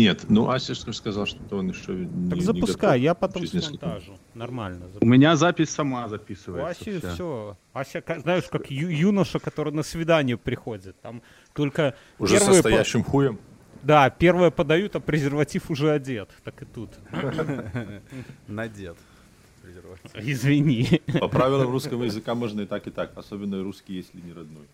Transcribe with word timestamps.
Нет, 0.00 0.24
ну 0.30 0.48
Ася 0.48 0.74
сказал, 0.74 1.26
что 1.26 1.56
он 1.58 1.68
еще 1.68 1.92
не 1.92 2.30
Так 2.30 2.40
запускай, 2.40 2.98
не 2.98 3.04
я 3.04 3.14
потом 3.14 3.46
смонтажу. 3.46 4.18
Нормально. 4.34 4.86
У 5.00 5.06
меня 5.06 5.36
запись 5.36 5.68
сама 5.68 6.06
У 6.06 6.08
записывается. 6.08 6.70
Аси 6.82 6.98
вся. 6.98 7.12
все. 7.12 7.56
Ася, 7.74 8.02
знаешь, 8.18 8.44
как 8.50 8.70
ю- 8.70 8.88
юноша, 8.88 9.38
который 9.38 9.74
на 9.74 9.82
свидание 9.82 10.38
приходит. 10.38 10.98
Там 11.02 11.20
только 11.52 11.94
Уже 12.18 12.38
со 12.38 12.46
по- 12.46 12.54
стоящим 12.54 13.04
хуем. 13.04 13.38
Да, 13.82 14.08
первое 14.08 14.50
подают, 14.50 14.96
а 14.96 15.00
презерватив 15.00 15.70
уже 15.70 15.90
одет. 15.90 16.30
Так 16.44 16.62
и 16.62 16.64
тут. 16.64 16.90
Надет. 18.48 18.96
Извини. 20.14 21.02
По 21.20 21.28
правилам 21.28 21.70
русского 21.70 22.04
языка 22.04 22.34
можно 22.34 22.62
и 22.62 22.66
так, 22.66 22.86
и 22.86 22.90
так. 22.90 23.12
Особенно 23.16 23.62
русский, 23.62 23.94
если 23.96 24.18
не 24.20 24.32
родной. 24.32 24.66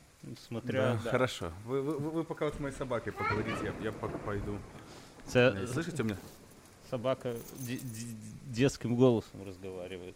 Смотря. 0.48 0.80
Да, 0.94 1.00
да. 1.04 1.10
хорошо. 1.10 1.50
Вы, 1.66 1.82
вы- 1.82 1.98
вы- 1.98 2.24
пока 2.24 2.46
вот 2.46 2.54
с 2.54 2.60
моей 2.60 2.74
собакой 2.74 3.12
поговорите, 3.12 3.58
я, 3.64 3.72
я 3.84 3.92
пока 3.92 4.18
пойду. 4.18 4.58
Це 5.26 5.50
Э, 5.50 5.66
Слышите 5.74 6.02
меня? 6.02 6.16
собака 6.90 7.32
де- 7.60 7.74
де- 7.74 8.14
детским 8.62 8.96
голосом 8.96 9.40
разговаривает. 9.46 10.14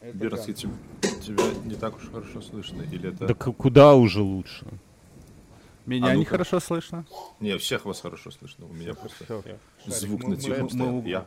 Теб- 0.00 1.20
тебя 1.26 1.44
не 1.66 1.74
так 1.74 1.96
уж 1.96 2.08
хорошо 2.12 2.42
слышно. 2.42 2.82
Или 2.92 3.08
это... 3.08 3.26
Да 3.26 3.34
к- 3.34 3.52
куда 3.52 3.94
уже 3.94 4.20
лучше? 4.22 4.66
Меня 5.86 6.06
А 6.06 6.08
ну-ка. 6.08 6.18
нехорошо 6.20 6.60
слышно. 6.60 7.04
Не, 7.40 7.56
всех 7.56 7.84
вас 7.86 8.00
хорошо 8.00 8.30
слышно. 8.30 8.66
У 8.70 8.74
меня 8.74 8.94
просто 8.94 9.24
Всё. 9.24 9.42
звук 9.86 10.20
мы- 10.22 10.28
на 10.28 10.34
мы- 10.36 10.40
тихом 10.68 11.06
Я, 11.06 11.24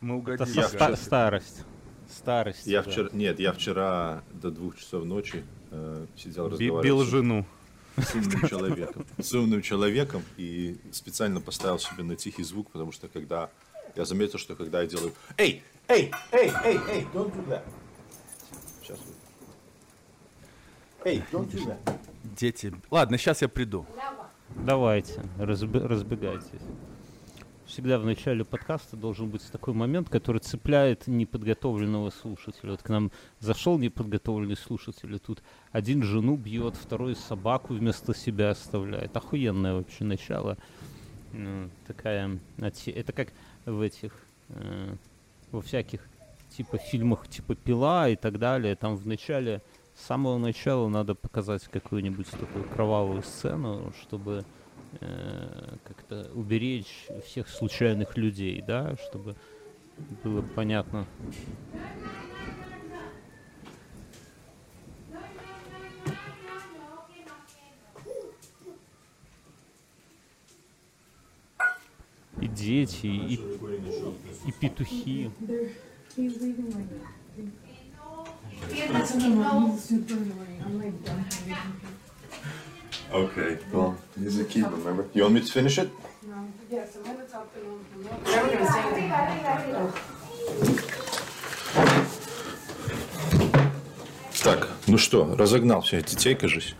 Мы 0.00 0.14
Это 0.14 0.18
угодили. 0.18 0.46
со- 0.54 0.60
Я 0.60 0.68
ста- 0.68 0.76
вчера- 0.86 0.96
старость. 0.96 1.64
Старость. 2.10 2.66
я 2.66 2.82
вчера... 2.82 3.08
Нет, 3.12 3.40
я 3.40 3.52
вчера 3.52 4.22
до 4.42 4.50
двух 4.50 4.76
часов 4.76 5.04
ночи 5.04 5.42
э, 5.70 6.06
сидел, 6.16 6.48
Би- 6.48 6.50
разговаривал 6.50 6.82
Бил 6.82 7.04
жену. 7.04 7.44
С 7.96 8.14
умным 8.14 8.48
человеком. 8.48 9.06
С 9.18 9.32
умным 9.32 9.62
человеком 9.62 10.22
и 10.36 10.78
специально 10.92 11.40
поставил 11.40 11.78
себе 11.78 12.02
на 12.02 12.16
тихий 12.16 12.42
звук, 12.42 12.70
потому 12.70 12.92
что 12.92 13.08
когда... 13.08 13.50
Я 13.94 14.04
заметил, 14.04 14.38
что 14.38 14.54
когда 14.56 14.80
я 14.80 14.86
делаю... 14.86 15.12
Эй! 15.36 15.62
Эй! 15.88 16.10
Эй! 16.32 16.50
Эй! 16.64 16.80
Эй! 16.88 17.06
Don't 17.12 17.32
do 17.34 17.46
that! 17.48 17.62
Сейчас. 18.82 18.98
Эй! 21.04 21.22
Don't 21.30 21.50
do 21.50 21.66
that! 21.66 21.98
Дети. 22.24 22.72
Ладно, 22.90 23.18
сейчас 23.18 23.42
я 23.42 23.48
приду. 23.48 23.86
Давайте, 24.56 25.22
разбе- 25.38 25.86
разбегайтесь. 25.86 26.60
Всегда 27.72 27.98
в 27.98 28.04
начале 28.04 28.44
подкаста 28.44 28.98
должен 28.98 29.30
быть 29.30 29.50
такой 29.50 29.72
момент, 29.72 30.10
который 30.10 30.42
цепляет 30.42 31.06
неподготовленного 31.06 32.10
слушателя. 32.10 32.72
Вот 32.72 32.82
к 32.82 32.88
нам 32.90 33.10
зашел 33.38 33.78
неподготовленный 33.78 34.58
слушатель, 34.58 35.14
и 35.14 35.18
тут 35.18 35.42
один 35.70 36.02
жену 36.02 36.36
бьет, 36.36 36.76
второй 36.76 37.16
собаку 37.16 37.72
вместо 37.72 38.14
себя 38.14 38.50
оставляет. 38.50 39.16
Охуенное 39.16 39.72
вообще 39.72 40.04
начало. 40.04 40.58
Ну, 41.32 41.70
такая... 41.86 42.38
Это 42.58 43.12
как 43.14 43.32
в 43.64 43.80
этих... 43.80 44.12
э, 44.50 44.94
во 45.50 45.62
всяких 45.62 46.06
типа 46.54 46.76
фильмах 46.76 47.26
типа 47.26 47.54
«Пила» 47.54 48.06
и 48.06 48.16
так 48.16 48.38
далее. 48.38 48.76
Там 48.76 48.96
в 48.96 49.06
начале, 49.06 49.62
с 49.94 50.04
самого 50.04 50.36
начала 50.36 50.88
надо 50.88 51.14
показать 51.14 51.62
какую-нибудь 51.68 52.26
такую 52.32 52.68
кровавую 52.68 53.22
сцену, 53.22 53.94
чтобы 54.02 54.44
э, 55.00 55.76
как-то 55.84 56.30
уберечь 56.34 57.08
всех 57.26 57.48
случайных 57.48 58.16
людей, 58.16 58.62
да, 58.66 58.96
чтобы 58.96 59.36
было 60.22 60.42
понятно. 60.42 61.06
И 72.40 72.48
дети, 72.48 73.06
и, 73.06 73.34
и 74.46 74.52
петухи. 74.52 75.30
He's 76.14 76.36
He's. 83.12 83.20
Okay. 83.24 83.58
Well, 83.72 83.96
he's 84.18 84.38
a 84.40 84.44
kid, 84.44 84.64
remember? 84.70 85.06
You 85.14 85.22
want 85.22 85.34
me 85.34 85.40
to 85.40 85.52
finish 85.52 85.78
it? 85.78 85.90
No. 86.26 86.48
Yes, 86.70 86.96
I'm 86.96 87.04
gonna 87.12 87.24
talk 87.26 87.52
to 87.54 87.60
him. 87.60 87.78
I'm 87.94 88.24
never 88.24 88.48
gonna 88.50 88.72
say 88.72 88.82
anything. 88.92 89.92
Так, 94.42 94.68
ну 94.88 94.98
что, 94.98 95.36
разогнал 95.36 95.82
всех 95.82 96.04
детей, 96.04 96.34
кажись. 96.34 96.74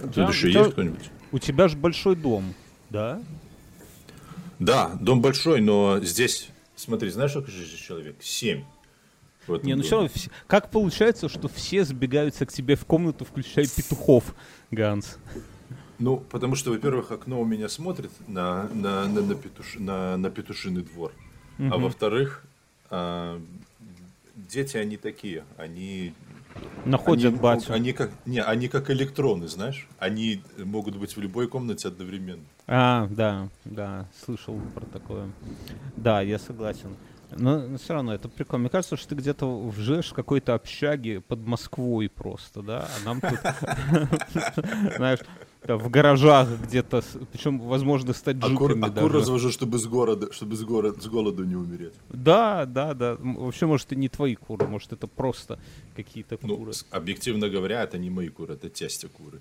Тут 0.00 0.10
Да, 0.14 0.28
еще 0.28 0.48
у 0.48 0.50
тебя- 0.50 0.60
есть 0.60 0.72
кто-нибудь? 0.72 1.10
У 1.32 1.38
тебя 1.38 1.68
же 1.68 1.76
большой 1.76 2.16
дом, 2.16 2.54
да? 2.90 3.22
Да, 4.58 4.88
дом 5.00 5.20
большой, 5.22 5.60
но 5.60 6.00
здесь, 6.00 6.48
смотри, 6.76 7.10
знаешь, 7.10 7.30
сколько 7.30 7.50
же 7.50 7.64
здесь 7.64 7.78
человек? 7.80 8.16
Семь. 8.20 8.64
Не, 9.62 9.74
ну 9.74 9.82
доме. 9.82 9.82
все 9.82 9.94
равно, 9.96 10.10
как 10.46 10.70
получается, 10.70 11.28
что 11.30 11.48
все 11.48 11.82
сбегаются 11.84 12.44
к 12.44 12.52
тебе 12.52 12.76
в 12.76 12.84
комнату, 12.84 13.24
включая 13.24 13.66
петухов, 13.66 14.34
Ганс? 14.70 15.16
Ну, 15.98 16.18
потому 16.18 16.54
что, 16.54 16.70
во-первых, 16.70 17.10
окно 17.10 17.40
у 17.40 17.44
меня 17.44 17.68
смотрит 17.68 18.10
на, 18.28 18.68
на, 18.72 19.06
на, 19.08 19.20
на, 19.20 19.32
петуш- 19.32 19.80
на, 19.80 20.16
на 20.16 20.30
петушиный 20.30 20.82
двор. 20.82 21.12
А 21.58 21.76
во-вторых, 21.76 22.44
а, 22.90 23.40
дети, 24.36 24.76
они 24.76 24.96
такие, 24.96 25.44
они... 25.56 26.14
Находят 26.84 27.32
они, 27.32 27.40
батю. 27.40 27.72
Они 27.72 27.92
как, 27.92 28.10
не, 28.26 28.42
они 28.42 28.68
как 28.68 28.90
электроны, 28.90 29.48
знаешь? 29.48 29.86
Они 29.98 30.42
могут 30.56 30.96
быть 30.96 31.16
в 31.16 31.20
любой 31.20 31.48
комнате 31.48 31.88
одновременно. 31.88 32.42
А, 32.66 33.06
да, 33.10 33.48
да, 33.64 34.08
слышал 34.24 34.58
про 34.74 34.84
такое. 34.86 35.30
Да, 35.96 36.20
я 36.20 36.38
согласен. 36.38 36.96
Но 37.36 37.76
все 37.76 37.94
равно 37.94 38.14
это 38.14 38.28
прикольно. 38.28 38.62
Мне 38.62 38.70
кажется, 38.70 38.96
что 38.96 39.10
ты 39.10 39.14
где-то 39.14 39.46
в 39.46 40.12
какой-то 40.14 40.54
общаге 40.54 41.20
под 41.20 41.40
Москвой 41.46 42.08
просто, 42.08 42.62
да? 42.62 42.88
А 42.88 43.04
нам 43.04 43.20
тут, 43.20 43.38
знаешь, 44.96 45.20
в 45.76 45.90
гаражах 45.90 46.48
где-то, 46.62 47.02
причем, 47.32 47.58
возможно, 47.60 48.12
с 48.14 48.22
А 48.22 48.32
кур, 48.32 48.34
таджиками 48.72 48.84
а 48.86 49.00
кур 49.00 49.12
развожу, 49.12 49.50
чтобы 49.50 49.78
с 49.78 49.86
города, 49.86 50.32
чтобы 50.32 50.56
с, 50.56 50.62
города, 50.64 51.00
с 51.00 51.06
голоду 51.06 51.44
не 51.44 51.56
умереть. 51.56 51.92
Да, 52.10 52.64
да, 52.66 52.94
да. 52.94 53.16
Вообще, 53.20 53.66
может, 53.66 53.92
и 53.92 53.96
не 53.96 54.08
твои 54.08 54.34
куры, 54.34 54.66
может, 54.66 54.92
это 54.92 55.06
просто 55.06 55.58
какие-то 55.96 56.38
Ну, 56.42 56.56
куры. 56.56 56.72
объективно 56.90 57.48
говоря, 57.48 57.82
это 57.82 57.98
не 57.98 58.10
мои 58.10 58.28
куры, 58.28 58.54
это 58.54 58.68
тестя 58.70 59.08
куры. 59.08 59.40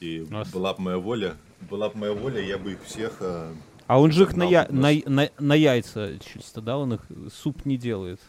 И 0.00 0.26
А 0.30 0.44
с- 0.44 0.50
была 0.52 0.72
бы 0.74 0.82
моя 0.82 0.98
воля, 0.98 1.36
была 1.68 1.88
бы 1.90 1.98
моя 1.98 2.12
воля, 2.12 2.40
я 2.40 2.56
бы 2.56 2.72
их 2.72 2.82
всех... 2.84 3.16
э, 3.20 3.52
А 3.86 4.00
он 4.00 4.12
же 4.12 4.22
их 4.22 4.36
на, 4.36 4.44
я- 4.44 4.66
нас. 4.70 5.04
на, 5.04 5.10
на- 5.10 5.30
на 5.38 5.54
яйца 5.54 6.12
чисто, 6.32 6.60
да? 6.60 6.78
Он 6.78 6.94
их 6.94 7.00
суп 7.34 7.66
не 7.66 7.76
делает. 7.76 8.20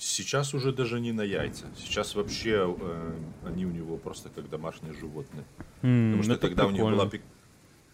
Сейчас 0.00 0.54
уже 0.54 0.72
даже 0.72 0.98
не 0.98 1.12
на 1.12 1.20
яйца. 1.20 1.66
Сейчас 1.76 2.14
вообще 2.14 2.74
э, 2.80 3.18
они 3.44 3.66
у 3.66 3.70
него 3.70 3.98
просто 3.98 4.30
как 4.30 4.48
домашние 4.48 4.94
животные. 4.94 5.44
М, 5.82 6.12
Потому 6.12 6.22
что 6.22 6.32
это 6.32 6.48
когда 6.48 6.66
у, 6.66 6.70
них 6.70 6.82
была, 6.82 7.10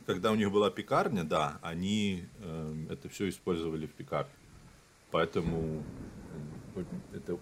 когда 0.06 0.30
у 0.30 0.36
них 0.36 0.52
была 0.52 0.70
пекарня, 0.70 1.24
да, 1.24 1.58
они 1.62 2.24
э, 2.38 2.86
это 2.90 3.08
все 3.08 3.28
использовали 3.28 3.88
в 3.88 3.90
пекарне. 3.90 4.30
Поэтому 5.10 5.82
э, 6.76 6.84
это, 7.16 7.36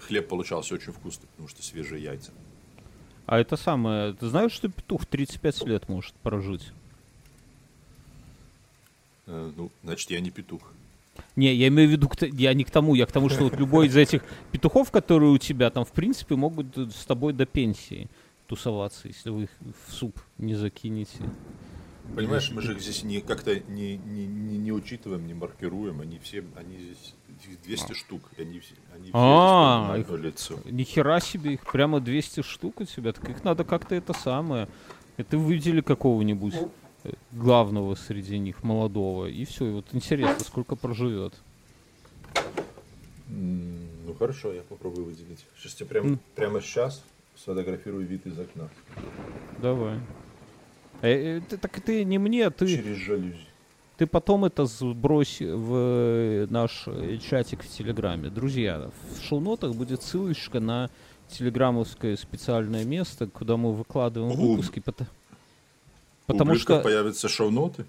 хлеб 0.00 0.28
получался 0.28 0.74
очень 0.74 0.92
вкусный, 0.92 1.26
потому 1.28 1.48
что 1.48 1.62
свежие 1.62 2.02
яйца. 2.02 2.32
А 3.24 3.38
это 3.38 3.56
самое, 3.56 4.12
ты 4.12 4.28
знаешь, 4.28 4.52
что 4.52 4.68
петух 4.68 5.06
35 5.06 5.64
лет 5.64 5.88
может 5.88 6.12
прожить? 6.16 6.72
Э, 9.26 9.50
ну, 9.56 9.70
значит, 9.82 10.10
я 10.10 10.20
не 10.20 10.30
петух. 10.30 10.60
Не, 11.36 11.54
я 11.54 11.68
имею 11.68 11.88
в 11.88 11.92
виду, 11.92 12.10
я 12.32 12.54
не 12.54 12.64
к 12.64 12.70
тому, 12.70 12.94
я 12.94 13.06
к 13.06 13.12
тому, 13.12 13.28
что 13.28 13.44
вот 13.44 13.56
любой 13.58 13.86
из 13.88 13.96
этих 13.96 14.22
петухов, 14.52 14.90
которые 14.90 15.30
у 15.32 15.38
тебя 15.38 15.70
там, 15.70 15.84
в 15.84 15.92
принципе, 15.92 16.36
могут 16.36 16.76
с 16.76 17.04
тобой 17.06 17.32
до 17.32 17.46
пенсии 17.46 18.08
тусоваться, 18.46 19.08
если 19.08 19.30
вы 19.30 19.44
их 19.44 19.50
в 19.88 19.92
суп 19.92 20.18
не 20.38 20.54
закинете. 20.54 21.18
Понимаешь, 22.14 22.50
мы 22.50 22.60
же 22.60 22.72
их 22.72 22.80
здесь 22.82 23.02
не 23.02 23.20
как-то 23.20 23.58
не, 23.60 23.96
не, 23.96 24.26
не, 24.26 24.58
не 24.58 24.72
учитываем, 24.72 25.26
не 25.26 25.32
маркируем. 25.34 26.00
Они 26.02 26.18
все, 26.18 26.44
они 26.54 26.76
здесь 26.76 27.14
их 27.50 27.62
200 27.62 27.92
штук. 27.94 28.20
и 28.36 28.42
Они, 28.42 28.60
все- 28.60 28.74
они 28.94 29.04
все 29.04 29.12
А, 29.14 29.94
здесь 29.96 30.06
их- 30.14 30.20
лицо. 30.20 30.58
Ни 30.66 30.82
хера 30.84 31.20
себе, 31.20 31.54
их 31.54 31.64
прямо 31.72 32.00
200 32.00 32.42
штук 32.42 32.80
у 32.80 32.84
тебя, 32.84 33.12
так 33.14 33.28
их 33.30 33.42
надо 33.42 33.64
как-то 33.64 33.94
это 33.94 34.12
самое. 34.12 34.68
Это 35.16 35.38
выделили 35.38 35.80
какого-нибудь 35.80 36.54
э, 36.54 36.68
главного 37.32 37.94
среди 37.94 38.38
них, 38.38 38.62
молодого, 38.62 39.26
и 39.26 39.44
все. 39.44 39.66
И 39.66 39.70
вот 39.72 39.86
интересно, 39.92 40.44
сколько 40.44 40.76
проживет. 40.76 41.34
Ну 43.28 44.14
хорошо, 44.18 44.52
я 44.52 44.62
попробую 44.62 45.06
выделить. 45.06 45.44
Сейчас 45.58 45.74
тебе 45.74 45.86
прям, 45.88 46.18
прямо 46.34 46.60
сейчас 46.60 47.02
сфотографирую 47.36 48.06
вид 48.06 48.26
из 48.26 48.38
окна. 48.38 48.68
Давай. 49.60 49.98
Э, 51.02 51.38
э, 51.38 51.40
ты- 51.48 51.56
так 51.56 51.80
ты 51.80 52.04
не 52.04 52.18
мне, 52.18 52.48
ты... 52.50 52.66
Через 52.66 52.96
жалюзи. 52.98 53.36
Ты 53.96 54.06
потом 54.06 54.44
это 54.44 54.66
сбрось 54.66 55.40
в 55.40 55.74
э, 55.74 56.46
наш 56.50 56.84
э, 56.86 57.18
чатик 57.18 57.62
в 57.62 57.68
Телеграме. 57.68 58.28
Друзья, 58.28 58.90
в 59.16 59.22
шоу-нотах 59.22 59.74
будет 59.74 60.02
ссылочка 60.02 60.60
на 60.60 60.90
телеграммовское 61.28 62.16
специальное 62.16 62.84
место, 62.84 63.26
куда 63.26 63.56
мы 63.56 63.72
выкладываем 63.72 64.38
У- 64.38 64.50
выпуски. 64.52 64.80
пото- 64.80 65.06
У 65.23 65.23
Потому 66.26 66.52
ублюдков 66.52 66.76
что... 66.76 66.84
появятся 66.84 67.28
шоу-ноты. 67.28 67.84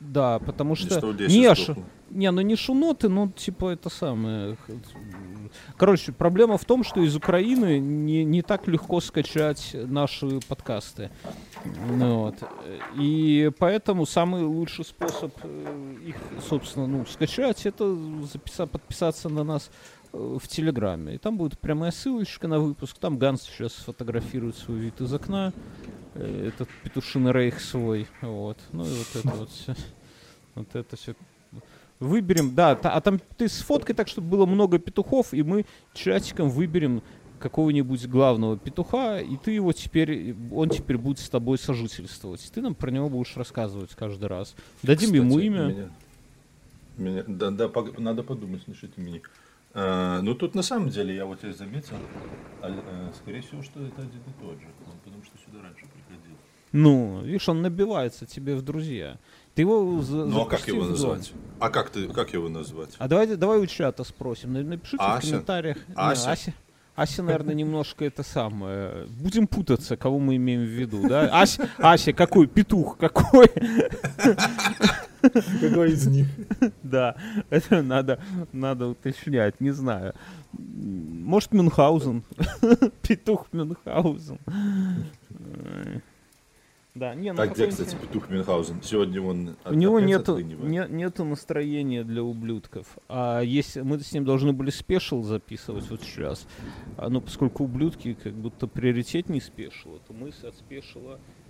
Да, 0.00 0.38
потому 0.38 0.74
что... 0.74 0.98
что 0.98 1.12
не, 1.12 1.54
ш- 1.54 1.64
сдохло. 1.64 1.84
не, 2.10 2.30
ну 2.30 2.40
не 2.42 2.56
шуноты, 2.56 3.08
ну 3.08 3.30
типа 3.30 3.70
это 3.70 3.88
самое. 3.88 4.56
Короче, 5.76 6.12
проблема 6.12 6.58
в 6.58 6.64
том, 6.64 6.84
что 6.84 7.00
из 7.00 7.16
Украины 7.16 7.78
не, 7.78 8.24
не 8.24 8.42
так 8.42 8.66
легко 8.66 9.00
скачать 9.00 9.70
наши 9.72 10.40
подкасты. 10.46 11.10
Ну, 11.88 12.24
вот. 12.24 12.34
И 12.98 13.50
поэтому 13.58 14.04
самый 14.04 14.42
лучший 14.42 14.84
способ 14.84 15.32
э, 15.42 15.94
их, 16.06 16.16
собственно, 16.48 16.86
ну, 16.86 17.06
скачать, 17.06 17.64
это 17.64 17.84
записа- 17.84 18.66
подписаться 18.66 19.28
на 19.28 19.44
нас 19.44 19.70
в 20.14 20.46
Телеграме. 20.48 21.14
И 21.16 21.18
там 21.18 21.36
будет 21.36 21.58
прямая 21.58 21.90
ссылочка 21.90 22.46
на 22.48 22.60
выпуск. 22.60 22.96
Там 22.98 23.18
Ганс 23.18 23.42
сейчас 23.42 23.72
фотографирует 23.72 24.56
свой 24.56 24.78
вид 24.78 25.00
из 25.00 25.12
окна. 25.12 25.52
э, 26.14 26.48
Этот 26.48 26.68
петушиный 26.82 27.32
рейх 27.32 27.60
свой. 27.60 28.06
Вот. 28.22 28.58
Ну 28.72 28.84
и 28.84 28.88
вот 28.88 29.06
это 29.24 29.28
вот 29.36 29.50
все. 29.50 29.74
Вот 30.54 30.74
это 30.74 30.96
все. 30.96 31.14
Выберем, 32.00 32.54
да, 32.54 32.74
та- 32.76 32.92
а 32.92 33.00
там 33.00 33.20
ты 33.36 33.48
сфоткай 33.48 33.94
так, 33.94 34.08
чтобы 34.08 34.28
было 34.28 34.46
много 34.46 34.78
петухов, 34.78 35.32
и 35.32 35.42
мы 35.42 35.64
чатиком 35.94 36.50
выберем 36.50 37.02
какого-нибудь 37.38 38.06
главного 38.06 38.56
петуха, 38.58 39.20
и 39.20 39.36
ты 39.36 39.52
его 39.52 39.72
теперь, 39.72 40.34
он 40.52 40.70
теперь 40.70 40.96
будет 40.98 41.18
с 41.18 41.28
тобой 41.28 41.58
сожительствовать. 41.58 42.50
Ты 42.54 42.60
нам 42.62 42.74
про 42.74 42.90
него 42.90 43.08
будешь 43.08 43.36
рассказывать 43.36 43.90
каждый 43.94 44.26
раз. 44.26 44.54
Дадим 44.82 45.12
ему 45.14 45.30
Кстати, 45.30 45.46
имя. 45.46 45.60
меня- 45.66 45.90
меня- 46.96 47.24
да, 47.26 47.50
да, 47.50 47.68
пог- 47.68 47.98
надо 48.00 48.22
подумать 48.22 48.66
насчет 48.66 48.96
имени. 48.98 49.22
А, 49.74 50.20
ну, 50.22 50.34
тут 50.34 50.54
на 50.54 50.62
самом 50.62 50.88
деле, 50.88 51.14
я 51.16 51.24
вот 51.26 51.42
я 51.42 51.52
заметил, 51.52 51.96
а, 52.62 52.68
э, 52.70 53.12
скорее 53.20 53.40
всего, 53.42 53.62
что 53.62 53.80
это 53.80 54.02
один 54.02 54.20
и 54.20 54.40
тот 54.40 54.60
же. 54.60 54.66
Он 54.86 54.92
потому 55.04 55.24
что 55.24 55.36
сюда 55.44 55.62
раньше 55.62 55.84
приходил. 55.92 56.36
Ну, 56.72 57.20
видишь, 57.22 57.48
он 57.48 57.60
набивается 57.62 58.24
тебе 58.26 58.54
в 58.54 58.62
друзья. 58.62 59.16
Ты 59.54 59.62
его 59.62 60.00
за- 60.02 60.24
Ну, 60.26 60.40
а 60.42 60.46
как 60.46 60.66
его 60.68 60.80
в 60.80 60.82
дом. 60.82 60.90
называть? 60.92 61.32
А 61.60 61.70
как 61.70 61.90
ты, 61.90 62.08
как 62.08 62.32
его 62.34 62.48
назвать? 62.48 62.90
А 62.98 63.08
давай, 63.08 63.26
давай 63.36 63.58
у 63.58 63.66
чата 63.66 64.04
спросим. 64.04 64.52
На- 64.52 64.62
Напишите 64.62 64.96
в 64.96 65.00
Ася? 65.06 65.20
комментариях. 65.30 65.76
Не, 65.88 65.94
Ася? 65.96 66.30
Ася. 66.32 66.52
Ася, 66.96 67.22
наверное, 67.24 67.54
немножко 67.54 68.04
это 68.04 68.22
самое. 68.22 69.06
Будем 69.08 69.48
путаться, 69.48 69.96
кого 69.96 70.20
мы 70.20 70.36
имеем 70.36 70.60
в 70.62 70.68
виду, 70.68 71.08
да? 71.08 71.28
Ася, 71.40 71.68
Ася 71.78 72.12
какой? 72.12 72.46
Петух 72.46 72.96
какой? 72.98 73.46
Какой 75.60 75.92
из 75.92 76.06
них? 76.06 76.26
Да, 76.82 77.16
это 77.50 77.82
надо, 77.82 78.20
надо 78.52 78.88
уточнять, 78.88 79.60
не 79.60 79.70
знаю. 79.70 80.14
Может, 80.52 81.52
Мюнхгаузен? 81.52 82.22
Петух 83.02 83.46
Мюнхгаузен. 83.52 84.38
Да, 86.94 87.12
не, 87.16 87.32
ну 87.32 87.38
Так, 87.38 87.54
где, 87.54 87.66
кстати, 87.66 87.96
петух 88.00 88.30
Мюнхгаузен? 88.30 88.80
Сегодня 88.80 89.20
он 89.20 89.56
У 89.64 89.74
него 89.74 89.98
нету, 89.98 90.38
не- 90.38 90.86
нету 90.88 91.24
настроения 91.24 92.04
для 92.04 92.22
ублюдков. 92.22 92.86
А 93.08 93.40
если 93.40 93.80
мы 93.80 93.98
с 93.98 94.12
ним 94.12 94.24
должны 94.24 94.52
были 94.52 94.70
спешил 94.70 95.24
записывать 95.24 95.90
вот 95.90 96.02
сейчас, 96.02 96.46
а, 96.96 97.08
ну 97.08 97.20
поскольку 97.20 97.64
ублюдки 97.64 98.14
как 98.14 98.34
будто 98.34 98.68
приоритет 98.68 99.28
не 99.28 99.40
спешила, 99.40 99.98
то 100.06 100.12
мы 100.12 100.28
от 100.28 100.54
спешила 100.54 101.18
э, 101.18 101.43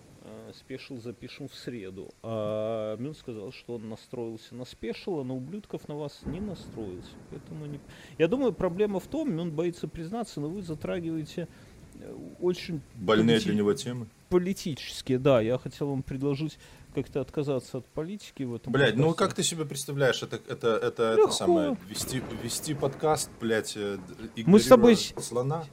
спешил 0.55 1.01
запишем 1.01 1.49
в 1.49 1.55
среду. 1.55 2.13
А 2.23 2.97
Мюн 2.97 3.15
сказал, 3.15 3.53
что 3.53 3.75
он 3.75 3.89
настроился 3.89 4.55
на 4.55 4.65
спешил, 4.65 5.21
а 5.21 5.25
на 5.25 5.35
ублюдков 5.35 5.87
на 5.89 5.97
вас 5.97 6.21
не 6.25 6.41
настроился. 6.41 7.11
Поэтому 7.31 7.67
не... 7.67 7.81
Я 8.19 8.29
думаю, 8.29 8.53
проблема 8.53 9.01
в 9.01 9.07
том, 9.07 9.33
Мюн 9.35 9.51
боится 9.51 9.89
признаться, 9.89 10.41
но 10.41 10.49
вы 10.49 10.63
затрагиваете 10.63 11.49
э, 12.01 12.17
очень 12.41 12.81
Больные 12.95 13.37
полити- 13.39 13.45
для 13.45 13.55
него 13.55 13.75
темы? 13.75 14.07
политические, 14.31 15.19
да. 15.21 15.41
Я 15.41 15.59
хотел 15.59 15.89
вам 15.91 16.03
предложить 16.03 16.59
как-то 16.95 17.21
отказаться 17.21 17.79
от 17.79 17.87
политики 17.87 18.43
в 18.43 18.55
этом. 18.55 18.73
Блять, 18.73 18.97
ну 18.97 19.15
как 19.15 19.33
ты 19.33 19.43
себе 19.45 19.65
представляешь, 19.65 20.23
это, 20.23 20.41
это, 20.49 20.77
это, 20.77 21.03
это 21.13 21.31
самое, 21.31 21.77
вести, 21.89 22.21
вести 22.43 22.75
подкаст, 22.75 23.31
блядь, 23.41 23.75
э, 23.77 23.99
Мы 24.47 24.59
с 24.59 24.67
тобой 24.67 24.97
слона? 24.97 25.65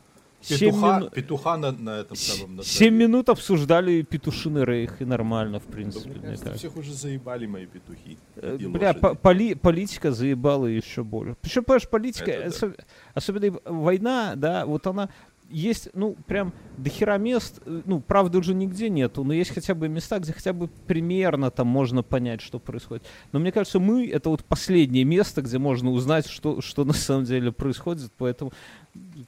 Петуха, 0.48 1.00
мину- 1.00 1.10
петуха 1.12 1.58
на, 1.58 1.72
на 1.72 2.00
этом 2.00 2.16
самом... 2.18 2.56
на 2.58 2.64
Семь 2.64 2.90
траве. 2.90 3.08
минут 3.08 3.30
обсуждали 3.30 4.02
петушиный 4.02 4.66
рейх, 4.66 5.02
и 5.02 5.06
нормально, 5.06 5.60
в 5.60 5.66
Да, 5.68 5.72
принципе, 5.74 6.10
мне 6.10 6.20
мне 6.20 6.28
кажется, 6.30 6.54
всех 6.56 6.76
уже 6.78 6.94
заебали 6.94 7.46
мои 7.46 7.66
петухи. 7.66 8.18
Э, 8.36 8.58
Бля, 8.58 8.94
по- 8.94 9.16
поли- 9.16 9.56
политика 9.56 10.12
заебала 10.12 10.66
еще 10.68 11.04
больше. 11.04 11.36
Причем, 11.42 11.64
понимаешь, 11.64 11.90
политика, 11.90 12.32
Это 12.32 12.44
да. 12.62 12.68
осо- 12.68 12.76
особенно 13.14 13.60
война, 13.66 14.34
да, 14.36 14.66
вот 14.66 14.88
она 14.88 15.10
есть, 15.54 15.90
ну, 15.94 16.16
прям 16.28 16.54
дохера 16.78 17.18
мест, 17.18 17.60
э, 17.66 17.82
ну, 17.86 18.00
правда 18.00 18.38
уже 18.38 18.54
нигде 18.54 18.88
нету, 18.90 19.26
но 19.26 19.34
есть 19.34 19.54
хотя 19.54 19.76
бы 19.76 19.90
места, 19.90 20.18
где 20.20 20.32
хотя 20.32 20.54
бы 20.54 20.70
примерно 20.88 21.52
там 21.52 21.68
можно 21.68 22.04
понять, 22.04 22.40
что 22.40 22.58
происходит. 22.58 23.04
Но 23.34 23.40
мне 23.40 23.52
кажется, 23.52 23.78
мы— 23.82 24.08
это 24.14 24.30
вот 24.30 24.46
последнее 24.46 25.04
место, 25.04 25.42
где 25.42 25.58
можно 25.58 25.92
узнать, 25.92 26.28
что, 26.28 26.62
что 26.62 26.86
на 26.86 26.94
самом 26.94 27.26
деле 27.26 27.52
происходит, 27.52 28.14
поэтому 28.18 28.54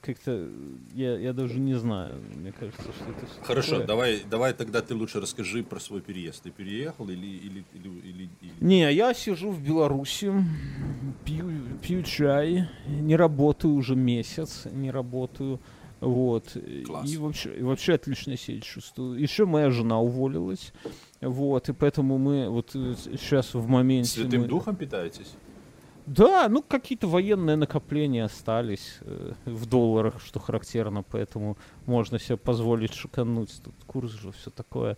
как-то 0.02 0.48
я, 0.94 1.18
я 1.18 1.32
даже 1.32 1.58
не 1.58 1.74
знаю, 1.74 2.14
мне 2.36 2.52
кажется, 2.52 2.82
что 2.82 3.10
это 3.10 3.26
всё 3.26 3.42
Хорошо, 3.42 3.70
такое. 3.72 3.86
давай, 3.86 4.22
давай 4.30 4.52
тогда 4.52 4.82
ты 4.82 4.94
лучше 4.94 5.20
расскажи 5.20 5.62
про 5.62 5.80
свой 5.80 6.00
переезд. 6.00 6.42
Ты 6.42 6.50
переехал 6.50 7.08
или... 7.08 7.26
или, 7.26 7.64
или, 7.74 7.88
или, 7.88 8.28
или- 8.42 8.52
Не, 8.60 8.92
я 8.92 9.14
сижу 9.14 9.50
в 9.50 9.62
Беларуси, 9.62 10.32
пью, 11.24 11.50
пью 11.82 12.02
чай, 12.02 12.68
не 12.86 13.16
работаю 13.16 13.74
уже 13.74 13.96
месяц, 13.96 14.66
не 14.70 14.90
работаю. 14.90 15.60
Вот. 16.00 16.56
Класс. 16.84 17.10
И 17.10 17.16
вообще, 17.16 17.56
и 17.56 17.62
вообще 17.62 17.94
отлично 17.94 18.36
себя 18.36 18.60
чувствую. 18.60 19.18
Еще 19.18 19.46
моя 19.46 19.70
жена 19.70 19.98
уволилась. 20.00 20.72
Вот, 21.22 21.70
и 21.70 21.72
поэтому 21.72 22.18
мы 22.18 22.50
вот 22.50 22.70
сейчас 22.72 23.54
в 23.54 23.66
моменте... 23.66 24.10
Святым 24.10 24.42
мы- 24.42 24.48
духом 24.48 24.76
питаетесь? 24.76 25.32
Да, 26.06 26.48
ну 26.50 26.62
какие-то 26.62 27.06
военные 27.08 27.56
накопления 27.56 28.24
остались 28.24 28.98
э, 29.00 29.32
в 29.46 29.66
долларах, 29.66 30.20
что 30.20 30.38
характерно, 30.38 31.02
поэтому 31.02 31.56
можно 31.86 32.18
себе 32.18 32.36
позволить 32.36 32.92
шикануть. 32.92 33.60
Тут 33.64 33.74
курс 33.86 34.10
же, 34.12 34.32
все 34.32 34.50
такое. 34.50 34.96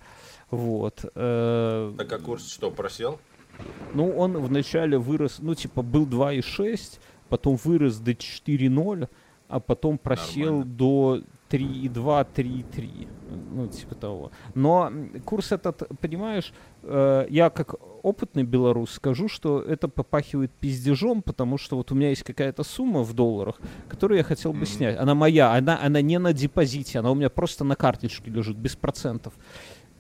Вот. 0.50 1.04
э, 1.14 1.94
Так 1.96 2.12
а 2.12 2.18
курс 2.18 2.48
что, 2.50 2.70
просел? 2.70 3.20
ну, 3.94 4.10
он 4.10 4.36
вначале 4.38 4.98
вырос, 4.98 5.38
ну, 5.38 5.54
типа, 5.54 5.82
был 5.82 6.06
2,6, 6.06 6.98
потом 7.28 7.56
вырос 7.56 7.98
до 7.98 8.12
4,0, 8.12 9.08
а 9.48 9.60
потом 9.60 9.98
просел 9.98 10.44
Нормально. 10.58 10.64
до 10.74 11.20
3,2, 11.56 12.26
3,3. 12.34 13.08
Ну, 13.52 13.66
типа 13.66 13.94
того. 13.94 14.30
Но 14.54 14.92
курс 15.24 15.52
этот, 15.52 15.82
понимаешь, 16.00 16.52
э, 16.82 17.26
я 17.30 17.50
как 17.50 17.74
опытный 18.02 18.44
белорус 18.44 18.92
скажу, 18.92 19.28
что 19.28 19.60
это 19.60 19.88
попахивает 19.88 20.52
пиздежом, 20.52 21.22
потому 21.22 21.58
что 21.58 21.76
вот 21.76 21.90
у 21.90 21.94
меня 21.94 22.10
есть 22.10 22.22
какая-то 22.22 22.62
сумма 22.62 23.02
в 23.02 23.14
долларах, 23.14 23.60
которую 23.88 24.18
я 24.18 24.24
хотел 24.24 24.52
бы 24.52 24.66
снять. 24.66 24.98
Она 24.98 25.14
моя, 25.14 25.52
она, 25.52 25.80
она 25.82 26.00
не 26.00 26.18
на 26.18 26.32
депозите, 26.32 26.98
она 26.98 27.10
у 27.10 27.14
меня 27.14 27.30
просто 27.30 27.64
на 27.64 27.76
карточке 27.76 28.30
лежит, 28.30 28.56
без 28.56 28.76
процентов. 28.76 29.34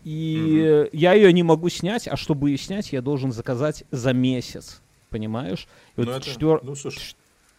И 0.04 0.62
э, 0.64 0.88
я 0.92 1.14
ее 1.14 1.32
не 1.32 1.42
могу 1.42 1.68
снять, 1.68 2.06
а 2.06 2.16
чтобы 2.16 2.50
ее 2.50 2.58
снять, 2.58 2.92
я 2.92 3.02
должен 3.02 3.32
заказать 3.32 3.82
за 3.90 4.12
месяц. 4.12 4.80
Понимаешь? 5.10 5.66
И 5.96 6.00
вот 6.00 6.06
ну, 6.06 6.12
это, 6.12 6.26
четвер- 6.26 6.60
ну, 6.62 6.76
слушай, 6.76 7.16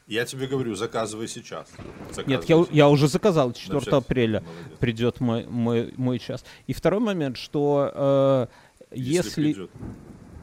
я 0.07 0.25
тебе 0.25 0.47
говорю, 0.47 0.75
заказывай 0.75 1.27
сейчас. 1.27 1.67
Нет, 1.77 2.15
Заказывай 2.15 2.45
я, 2.47 2.57
у- 2.57 2.63
сейчас. 2.65 2.75
я 2.75 2.89
уже 2.89 3.07
заказал, 3.07 3.51
4 3.53 3.73
Молодец, 3.73 3.93
апреля 3.93 4.41
молодец. 4.41 4.77
придет 4.79 5.19
мой, 5.19 5.45
мой, 5.47 5.93
мой 5.97 6.19
час. 6.19 6.45
И 6.67 6.73
второй 6.73 6.99
момент, 7.01 7.37
что 7.37 7.91
э, 7.93 8.47
если, 8.95 9.51
придет. 9.53 9.71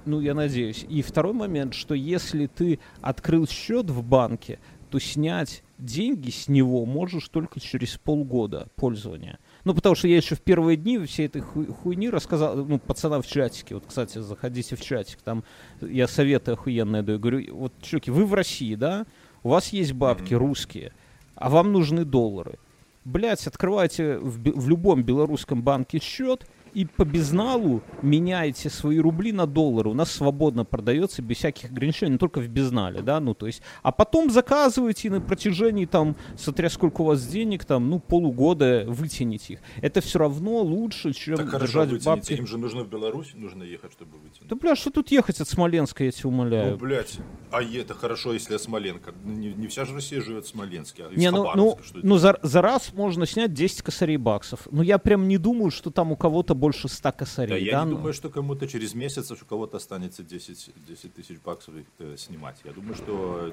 ну 0.05 0.21
я 0.21 0.35
надеюсь, 0.35 0.85
и 0.89 1.03
второй 1.03 1.33
момент, 1.33 1.75
что 1.75 1.95
если 1.95 2.47
ты 2.47 2.79
открыл 3.01 3.47
счет 3.49 3.89
в 3.91 4.03
банке, 4.03 4.59
то 4.91 4.99
снять 5.01 5.63
деньги 5.79 6.31
с 6.31 6.47
него 6.47 6.85
можешь 6.87 7.29
только 7.29 7.59
через 7.59 7.97
полгода 7.97 8.69
пользования. 8.77 9.39
Ну, 9.65 9.75
потому 9.75 9.97
что 9.97 10.07
я 10.07 10.17
еще 10.19 10.37
в 10.37 10.41
первые 10.41 10.77
дни 10.77 10.99
всей 11.07 11.27
этой 11.27 11.41
хуй- 11.41 11.67
хуйни 11.67 12.11
рассказал, 12.11 12.55
ну, 12.55 12.79
пацанам 12.79 13.23
в 13.23 13.27
чатике, 13.27 13.75
вот, 13.75 13.85
кстати, 13.89 14.19
заходите 14.19 14.77
в 14.77 14.81
чатик, 14.83 15.21
там 15.23 15.43
я 15.81 16.07
советы 16.07 16.53
охуенные 16.53 17.03
даю, 17.03 17.19
говорю, 17.19 17.57
вот, 17.57 17.73
чуваки, 17.83 18.13
вы 18.13 18.25
в 18.25 18.35
России, 18.35 18.77
да, 18.77 19.05
у 19.45 19.51
вас 19.51 19.69
есть 19.69 19.93
бабки 19.93 20.35
русские, 20.35 20.93
а 21.37 21.49
вам 21.51 21.73
нужны 21.73 22.05
доллары. 22.05 22.59
Блять, 23.05 23.47
открывайте 23.47 24.17
в, 24.19 24.39
в 24.39 24.69
любом 24.69 25.03
белорусском 25.03 25.63
банке 25.63 26.01
счет 26.01 26.49
и 26.75 26.85
по 26.85 27.05
безналу 27.05 27.83
меняете 28.03 28.69
свои 28.71 28.99
рубли 28.99 29.33
на 29.33 29.47
доллары. 29.47 29.91
У 29.91 29.95
нас 29.95 30.11
свободно 30.11 30.65
продается 30.65 31.23
без 31.23 31.39
всяких 31.39 31.71
ограничений, 31.71 32.19
только 32.19 32.41
в 32.41 32.49
безнале, 32.49 33.01
да, 33.03 33.21
ну 33.21 33.35
то 33.35 33.47
есть. 33.47 33.63
А 33.83 33.93
потом 33.93 34.31
заказывайте 34.31 35.09
и 35.09 35.11
на 35.11 35.21
протяжении 35.21 35.85
там, 35.87 36.17
смотря 36.37 36.69
сколько 36.69 37.03
у 37.03 37.05
вас 37.05 37.27
денег, 37.27 37.65
там, 37.65 37.89
ну 37.89 38.01
полугода 38.01 38.85
вытяните 38.89 39.55
их. 39.55 39.61
Это 39.81 40.01
все 40.01 40.19
равно 40.19 40.59
лучше, 40.63 41.13
чем 41.13 41.37
Так 41.37 41.51
держать 41.61 41.91
вытяните. 41.91 42.07
бабке. 42.11 42.35
Им 42.37 42.47
же 42.47 42.59
нужно 42.59 42.83
в 42.85 42.89
Беларусь, 42.89 43.33
нужно 43.35 43.63
ехать, 43.63 43.93
чтобы 43.93 44.13
вытянуть. 44.19 44.49
Да 44.49 44.57
бля, 44.57 44.75
что 44.77 44.91
тут 44.91 45.11
ехать 45.11 45.41
от 45.41 45.49
Смоленска, 45.49 46.05
я 46.05 46.11
тебя 46.11 46.23
Ну, 46.25 46.29
умоляю. 46.31 46.77
блядь, 46.77 47.19
а 47.51 47.63
это 47.63 47.95
хорошо, 47.95 48.33
если 48.33 48.57
Смоленка. 48.57 49.13
Не, 49.25 49.53
не 49.53 49.67
вся 49.69 49.85
же 49.85 49.95
Россия 49.95 50.21
живет 50.21 50.45
в 50.47 50.49
Смоленске, 50.49 51.05
а 51.09 51.13
из 51.13 51.19
Не, 51.19 51.31
ну, 51.31 51.51
ну, 51.55 51.79
ну 52.03 52.19
за, 52.19 52.39
за 52.43 52.63
раз 52.63 52.93
можно 52.95 53.27
снять 53.27 53.53
10 53.53 53.83
косарей 53.83 54.17
баксов. 54.17 54.67
Но 54.71 54.83
я 54.83 54.99
прям 54.99 55.29
не 55.29 55.39
думаю, 55.39 55.71
что 55.71 55.91
там 55.91 56.13
у 56.13 56.17
кого-то 56.17 56.55
больше 56.65 56.89
100 56.89 57.03
Да, 57.03 57.13
косарей, 57.13 57.65
я 57.65 57.73
да? 57.73 57.85
не 57.85 57.91
ну, 57.91 57.97
думаю, 57.97 58.15
что 58.15 58.31
кому-то 58.31 58.67
через 58.67 58.95
месяц 58.95 59.31
у 59.31 59.37
кого-то 59.45 59.77
останется 59.77 60.23
10, 60.23 60.71
10 60.89 61.15
тысяч 61.15 61.39
баксов 61.45 61.75
э, 61.99 62.17
снимать. 62.17 62.57
Я 62.65 62.73
думаю, 62.73 62.95
что... 62.95 63.53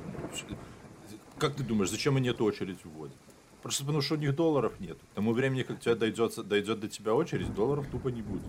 э, 0.50 0.56
Как 1.38 1.56
ты 1.56 1.64
думаешь, 1.64 1.90
зачем 1.92 2.16
они 2.16 2.30
эту 2.30 2.46
очередь 2.46 2.78
вводят? 2.86 3.16
Просто 3.62 3.84
потому, 3.84 4.02
что 4.02 4.16
у 4.16 4.18
них 4.18 4.34
долларов 4.36 4.72
нет. 4.80 4.98
К 5.12 5.16
тому 5.16 5.34
времени, 5.34 5.64
как 5.64 5.80
тебя 5.82 5.96
дойдет, 5.96 6.34
дойдет 6.48 6.80
до 6.80 6.88
тебя 6.88 7.14
очередь, 7.14 7.54
долларов 7.54 7.86
тупо 7.92 8.08
не 8.10 8.22
будет. 8.22 8.42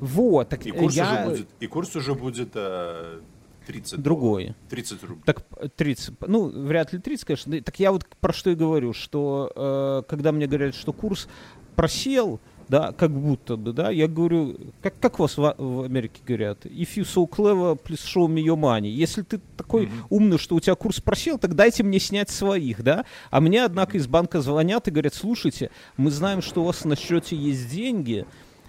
Вот, 0.00 0.48
так 0.48 0.66
И 0.66 0.72
курс, 0.72 0.94
я... 0.94 1.04
уже, 1.12 1.30
будет, 1.30 1.48
и 1.60 1.66
курс 1.68 1.96
уже 1.96 2.14
будет 2.14 2.50
э, 2.54 3.20
30 3.66 4.02
Другой. 4.02 4.42
долларов. 4.42 4.56
30 4.68 5.02
рублей. 5.04 5.22
Так 5.24 5.42
э, 5.56 5.68
30, 5.68 6.28
ну, 6.28 6.48
вряд 6.66 6.92
ли 6.92 6.98
30, 6.98 7.24
конечно. 7.24 7.52
Да, 7.52 7.62
Так 7.62 7.78
я 7.80 7.92
вот 7.92 8.04
про 8.20 8.32
что 8.32 8.50
и 8.50 8.54
говорю, 8.54 8.92
что 8.92 9.52
э, 9.54 10.02
когда 10.10 10.32
мне 10.32 10.46
говорят, 10.46 10.74
что 10.74 10.92
курс 10.92 11.28
просел, 11.76 12.40
да, 12.68 12.92
как 12.92 13.10
будто 13.10 13.56
бы, 13.56 13.72
да, 13.72 13.90
я 13.90 14.08
говорю, 14.08 14.56
как, 14.82 14.98
как 15.00 15.18
вас 15.18 15.36
в, 15.36 15.54
в 15.56 15.82
Америке 15.84 16.20
говорят, 16.26 16.66
if 16.66 16.96
you 16.96 17.02
so 17.02 17.28
clever, 17.28 17.78
please 17.80 18.04
show 18.04 18.28
me 18.28 18.44
your 18.44 18.58
money. 18.58 18.88
Если 18.88 19.22
ты 19.22 19.40
такой 19.56 19.90
умный, 20.10 20.38
что 20.38 20.56
у 20.56 20.60
тебя 20.60 20.74
курс 20.74 21.00
просел, 21.00 21.38
так 21.38 21.54
дайте 21.54 21.82
мне 21.82 21.98
снять 21.98 22.30
своих, 22.30 22.82
да. 22.82 23.04
А 23.30 23.40
мне, 23.40 23.64
однако, 23.64 23.96
из 23.96 24.06
банка 24.06 24.40
звонят 24.40 24.88
и 24.88 24.90
говорят, 24.90 25.14
слушайте, 25.14 25.70
мы 25.96 26.10
знаем, 26.10 26.42
что 26.42 26.62
у 26.62 26.64
вас 26.64 26.84
на 26.84 26.96
счете 26.96 27.36
есть 27.36 27.70
деньги, 27.70 28.26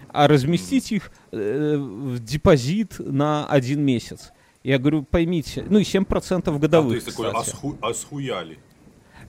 а 0.08 0.26
разместить 0.28 0.92
их 0.92 1.12
э, 1.30 1.76
в 1.76 2.18
депозит 2.24 2.96
на 2.98 3.46
один 3.46 3.82
месяц. 3.82 4.32
Я 4.62 4.78
говорю, 4.78 5.04
поймите, 5.04 5.64
ну 5.68 5.78
и 5.78 5.82
7% 5.82 6.42
А 6.46 6.58
годовых, 6.58 7.02
ты 7.02 7.10
такой, 7.10 7.30
а, 7.30 7.42
кстати. 7.42 7.56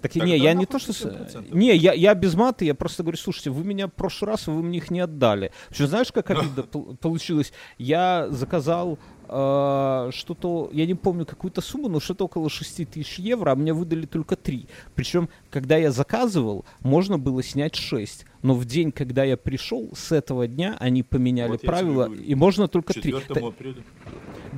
Так 0.02 0.12
Тогда 0.14 0.26
не, 0.26 0.38
я 0.38 0.54
не 0.54 0.66
то, 0.66 0.80
что... 0.80 0.94
тебе 0.94 1.10
с- 1.30 1.36
7%? 1.36 1.56
Не, 1.56 1.76
я, 1.76 1.94
я 1.94 2.14
без 2.16 2.34
мата, 2.36 2.66
я 2.66 2.74
просто 2.74 3.04
говорю, 3.04 3.18
слушайте, 3.18 3.50
вы 3.52 3.64
меня 3.64 3.88
в 3.88 3.92
прошлый 3.92 4.32
раз, 4.32 4.48
вы 4.48 4.62
мне 4.64 4.80
их 4.80 4.90
не 4.92 5.00
отдали. 5.00 5.52
Причем 5.70 5.88
знаешь, 5.88 6.12
как 6.12 6.30
обидно 6.32 6.64
пол- 6.72 6.96
получилось? 7.00 7.54
Я 7.78 8.28
заказал 8.30 8.98
что-то, 9.32 10.70
я 10.74 10.86
не 10.86 10.94
помню 10.96 11.26
какую-то 11.26 11.62
сумму, 11.62 11.88
но 11.90 12.00
что-то 12.00 12.26
около 12.26 12.50
6 12.50 12.86
тысяч 12.90 13.18
евро, 13.20 13.52
а 13.52 13.56
мне 13.56 13.74
выдали 13.74 14.06
только 14.06 14.36
3. 14.36 14.68
Причем, 14.96 15.30
когда 15.50 15.78
я 15.78 15.92
заказывал, 15.92 16.66
можно 16.82 17.18
было 17.18 17.42
снять 17.42 17.76
6. 17.76 18.26
Но 18.42 18.56
в 18.56 18.66
день, 18.66 18.92
когда 18.92 19.24
я 19.24 19.38
пришел, 19.38 19.90
с 19.96 20.12
этого 20.12 20.48
дня 20.48 20.76
они 20.80 21.04
поменяли 21.04 21.52
Вот 21.52 21.62
правила, 21.62 22.12
и 22.14 22.36
можно 22.36 22.68
только 22.68 22.94
3. 22.94 23.12
4 23.14 23.48
апреля. 23.48 23.84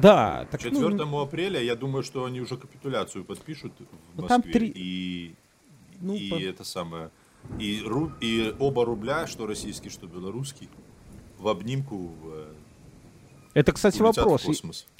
Да, 0.01 0.47
так, 0.49 0.61
4 0.61 0.89
ну, 1.05 1.19
апреля, 1.21 1.61
я 1.61 1.75
думаю, 1.75 2.03
что 2.03 2.25
они 2.25 2.41
уже 2.41 2.57
капитуляцию 2.57 3.25
подпишут 3.25 3.73
в 4.15 4.21
Ну, 4.21 4.27
там 4.27 4.37
Москве. 4.39 4.53
три- 4.53 4.71
И, 4.75 5.35
Ну, 6.01 6.15
и 6.15 6.29
по- 6.29 6.35
это 6.41 6.63
самое. 6.63 7.09
И, 7.59 7.81
ру- 7.85 8.11
и 8.21 8.55
оба 8.59 8.85
рубля, 8.85 9.27
что 9.27 9.45
российский, 9.45 9.89
что 9.89 10.07
белорусский, 10.07 10.67
в 11.37 11.47
обнимку 11.47 11.97
в, 11.97 12.45
это, 13.53 13.71
кстати, 13.71 14.01
улетят 14.01 14.25
вопрос. 14.25 14.41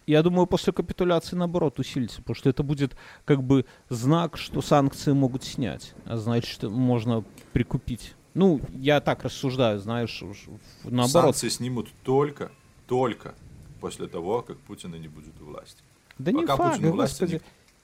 Я 0.06 0.22
думаю, 0.24 0.48
после 0.48 0.74
капитуляции, 0.74 1.36
наоборот, 1.36 1.80
усилится, 1.80 2.18
потому 2.22 2.36
что 2.36 2.50
это 2.50 2.64
будет 2.64 2.96
как 3.26 3.42
бы 3.44 3.66
знак, 3.90 4.38
что 4.38 4.62
санкции 4.62 5.14
могут 5.14 5.44
снять, 5.44 5.94
а 6.06 6.18
значит, 6.18 6.64
можно 6.64 7.24
прикупить. 7.54 8.14
Ну, 8.34 8.60
я 8.74 9.00
так 9.00 9.24
рассуждаю, 9.24 9.80
знаешь, 9.80 10.24
наоборот. 10.84 11.36
Санкции 11.36 11.50
снимут 11.50 11.90
только, 12.04 12.52
только 12.88 13.36
после 13.80 14.08
того, 14.08 14.42
как 14.42 14.58
Путина 14.60 14.96
не 14.96 15.08
будет 15.08 15.34
у 15.42 15.46
власти. 15.46 15.82
Да 16.18 16.32
не 16.32 16.42
пока 16.42 16.58
факт, 16.58 16.76
Путин 16.78 16.90
у 16.90 16.94
власти, 16.94 17.22
господи. 17.22 17.42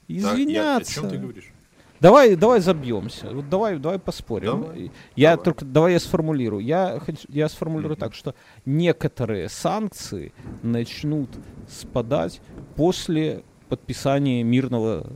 не- 0.08 0.20
Да, 0.22 0.30
я- 0.30 0.34
Извиняться. 0.34 0.92
о 0.92 1.02
чем 1.02 1.10
ты 1.12 1.18
говоришь? 1.18 1.52
Давай, 2.00 2.36
давай 2.36 2.62
забьемся. 2.62 3.30
Вот 3.32 3.50
давай, 3.50 3.78
давай 3.78 4.00
поспорим. 4.00 4.62
Давай, 4.62 4.92
я 5.16 5.32
давай. 5.32 5.44
только 5.44 5.66
давай 5.66 5.94
я 5.94 6.00
сформулирую. 6.00 6.64
Я 6.64 7.00
хочу, 7.06 7.28
я 7.28 7.50
сформулирую 7.50 7.98
так, 7.98 8.14
что 8.14 8.36
некоторые 8.66 9.50
санкции 9.50 10.32
начнут 10.64 11.30
спадать 11.68 12.42
после 12.76 13.44
подписания 13.68 14.44
мирного 14.44 15.08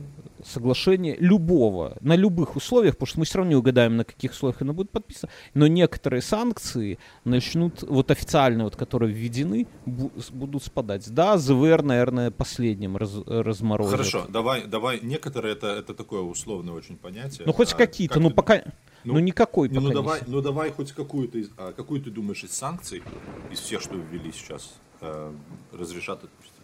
соглашения 0.44 1.16
любого, 1.18 1.96
на 2.00 2.16
любых 2.16 2.56
условиях, 2.56 2.94
потому 2.94 3.06
что 3.08 3.18
мы 3.20 3.24
все 3.24 3.38
равно 3.38 3.50
не 3.50 3.56
угадаем, 3.56 3.96
на 3.96 4.04
каких 4.04 4.32
условиях 4.32 4.62
оно 4.62 4.72
будет 4.72 4.90
подписано, 4.90 5.30
но 5.54 5.66
некоторые 5.66 6.22
санкции 6.22 6.98
начнут, 7.24 7.82
вот 7.82 8.10
официально, 8.10 8.64
вот, 8.64 8.76
которые 8.76 9.12
введены, 9.12 9.66
бу- 9.86 10.12
будут 10.32 10.62
спадать. 10.64 11.08
Да, 11.10 11.38
ЗВР, 11.38 11.82
наверное, 11.82 12.30
последним 12.30 12.96
раз, 12.96 13.14
разморозит. 13.26 13.92
Хорошо, 13.92 14.26
давай, 14.28 14.66
давай. 14.66 15.00
Некоторые 15.02 15.54
это, 15.54 15.68
это 15.68 15.94
такое 15.94 16.20
условное 16.20 16.74
очень 16.74 16.96
понятие. 16.96 17.42
Ну, 17.46 17.52
хоть 17.52 17.72
А 17.72 17.76
какие-то, 17.76 18.14
как 18.14 18.22
ну, 18.22 18.28
ты 18.30 18.34
пока... 18.34 18.62
Ну, 19.04 19.14
Ну, 19.14 19.18
никакой 19.18 19.68
Не, 19.68 19.74
пока 19.74 19.82
ну 19.82 19.88
не 19.88 19.94
давай, 19.94 20.20
с- 20.20 20.26
ну 20.26 20.40
давай 20.40 20.70
хоть 20.72 20.92
какую-то 20.92 21.38
из, 21.38 21.50
а, 21.58 21.72
какую 21.72 22.00
ты 22.00 22.10
думаешь 22.10 22.42
из 22.42 22.52
санкций, 22.52 23.02
из 23.52 23.58
всех, 23.60 23.82
что 23.82 23.96
ввели 23.96 24.32
сейчас, 24.32 24.74
э, 25.02 25.32
разрешат 25.72 26.24
отпустить? 26.24 26.54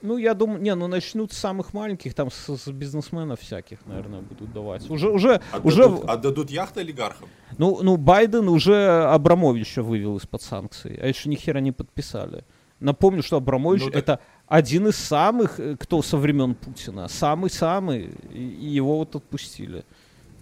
Ну, 0.00 0.16
я 0.16 0.34
думаю, 0.34 0.60
не, 0.62 0.74
ну 0.74 0.86
начнут 0.86 1.32
с 1.32 1.36
самых 1.36 1.74
маленьких, 1.74 2.14
там 2.14 2.30
с, 2.30 2.56
с 2.56 2.68
бизнесменов 2.68 3.40
всяких, 3.40 3.84
наверное, 3.86 4.20
будут 4.20 4.52
давать. 4.52 4.88
Уже, 4.90 5.10
уже, 5.10 5.40
уже, 5.62 5.84
Отдадут, 5.84 6.10
отдадут 6.10 6.50
яхты 6.50 6.80
олигархам? 6.80 7.28
ну, 7.58 7.80
ну, 7.82 7.96
Байден 7.96 8.48
уже 8.48 9.02
Абрамовича 9.04 9.82
вывел 9.82 10.16
из-под 10.18 10.42
санкций, 10.42 10.96
а 11.02 11.06
еще 11.08 11.28
ни 11.28 11.34
хера 11.34 11.58
не 11.60 11.72
подписали. 11.72 12.44
Напомню, 12.80 13.22
что 13.24 13.38
Абрамович 13.38 13.82
Ну, 13.86 13.90
так- 13.90 13.96
это 14.02 14.20
один 14.46 14.86
из 14.86 14.96
самых, 14.96 15.58
э, 15.58 15.76
кто 15.76 16.00
со 16.02 16.16
времен 16.16 16.54
Путина, 16.54 17.08
самый-самый, 17.08 18.10
и, 18.32 18.40
его 18.76 18.98
вот 18.98 19.16
отпустили. 19.16 19.84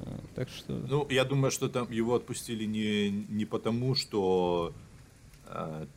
А, 0.01 0.19
Так 0.35 0.49
что... 0.51 0.73
Ну, 0.75 1.07
я 1.09 1.25
думаю, 1.25 1.51
что 1.51 1.69
там 1.69 1.91
его 1.91 2.15
отпустили 2.15 2.67
не, 2.67 3.11
не 3.31 3.47
потому, 3.47 3.95
что 3.95 4.73
э, 4.75 4.86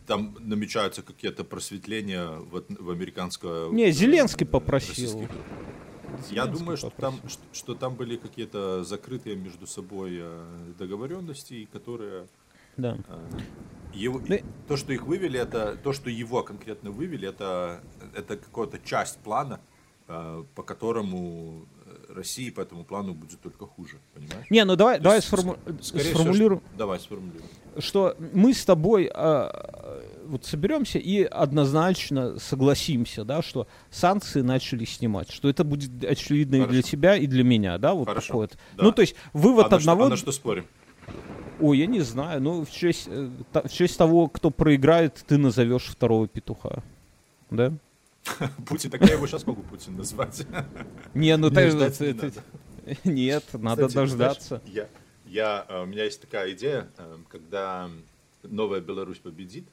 там 0.08 0.36
намечаются 0.39 1.01
какие-то 1.01 1.44
просветления 1.44 2.27
в, 2.27 2.63
в 2.70 2.89
американское... 2.89 3.70
Не, 3.70 3.91
Зеленский 3.91 4.46
э, 4.46 4.50
попросил. 4.50 4.89
российских- 4.89 5.29
Я 6.32 6.44
Зеленский 6.44 6.60
думаю, 6.60 6.77
что 6.77 6.89
там, 6.91 7.13
попросил. 7.15 7.29
что, 7.29 7.44
что 7.60 7.75
там 7.75 7.96
были 7.96 8.15
какие-то 8.18 8.84
закрытые 8.84 9.36
между 9.36 9.68
собой 9.68 10.18
э, 10.22 10.74
договоренности, 10.77 11.68
которые 11.74 12.27
Да. 12.77 12.98
э, 13.08 13.39
его, 13.94 14.22
Ну, 14.27 14.39
то, 14.68 14.77
что 14.77 14.94
их 14.94 15.03
вывели, 15.03 15.39
это 15.39 15.75
то, 15.84 15.94
что 15.94 16.10
его 16.10 16.44
конкретно 16.44 16.91
вывели, 16.91 17.27
это 17.27 17.82
это 18.15 18.38
какая-то 18.38 18.79
часть 18.86 19.18
плана, 19.20 19.60
э, 20.08 20.44
по 20.56 20.63
которому 20.63 21.65
э, 21.86 22.13
России 22.13 22.50
по 22.51 22.62
этому 22.62 22.84
плану 22.84 23.13
будет 23.13 23.39
только 23.41 23.65
хуже, 23.65 23.98
понимаешь? 24.13 24.48
Не, 24.50 24.65
ну 24.65 24.75
давай, 24.75 24.98
То 24.98 25.03
давай 25.03 25.20
сформу- 25.22 25.58
скорее 25.82 26.13
сформулируем. 26.13 26.62
что- 26.68 26.77
давай 26.77 27.00
сформулируем. 27.00 27.50
Что 27.78 28.16
мы 28.34 28.54
с 28.54 28.66
тобой 28.66 29.10
а, 29.14 30.04
вот 30.26 30.46
соберемся 30.46 31.00
и 31.00 31.24
однозначно 31.24 32.40
согласимся, 32.40 33.24
да, 33.24 33.42
что 33.42 33.68
санкции 33.90 34.42
начали 34.42 34.86
снимать, 34.86 35.32
что 35.32 35.50
это 35.50 35.64
будет 35.64 36.04
очевидно 36.04 36.56
и 36.56 36.60
для 36.60 36.68
Хорошо. 36.68 36.88
тебя, 36.88 37.16
и 37.16 37.28
для 37.28 37.44
меня, 37.44 37.78
да, 37.78 37.94
вот 37.94 38.08
Хорошо, 38.08 38.28
такой 38.28 38.42
вот. 38.42 38.58
да. 38.78 38.84
Ну, 38.84 38.92
то 38.92 39.02
есть 39.02 39.16
вывод 39.34 39.66
а, 39.66 39.68
что, 39.70 39.76
одного... 39.78 40.06
а 40.06 40.10
на 40.10 40.18
что 40.18 40.32
спорим? 40.32 40.66
Ой, 41.60 41.80
я 41.80 41.88
не 41.88 42.02
знаю, 42.02 42.42
ну, 42.42 42.64
в 42.64 42.72
честь, 42.72 43.08
э, 43.08 43.30
в 43.52 43.70
честь 43.70 43.98
того, 43.98 44.28
кто 44.28 44.50
проиграет, 44.50 45.24
ты 45.28 45.38
назовешь 45.38 45.84
второго 45.84 46.28
петуха, 46.28 46.84
да? 47.50 47.74
Путин, 48.68 48.92
так 48.92 49.02
я 49.02 49.14
его 49.14 49.28
сейчас 49.28 49.46
могу 49.46 49.64
Путин 49.64 49.98
назвать. 49.98 50.46
Не, 51.14 51.36
ну, 51.38 51.50
надо. 51.50 51.92
нет, 53.04 53.44
надо 53.54 53.90
дождаться. 53.90 54.62
Я, 54.66 54.88
я, 55.29 55.65
э, 55.67 55.83
у 55.83 55.86
меня 55.86 56.03
есть 56.03 56.21
такая 56.21 56.51
идея, 56.53 56.89
э, 56.98 57.17
когда 57.29 57.89
новая 58.43 58.81
Беларусь 58.81 59.19
победит, 59.19 59.65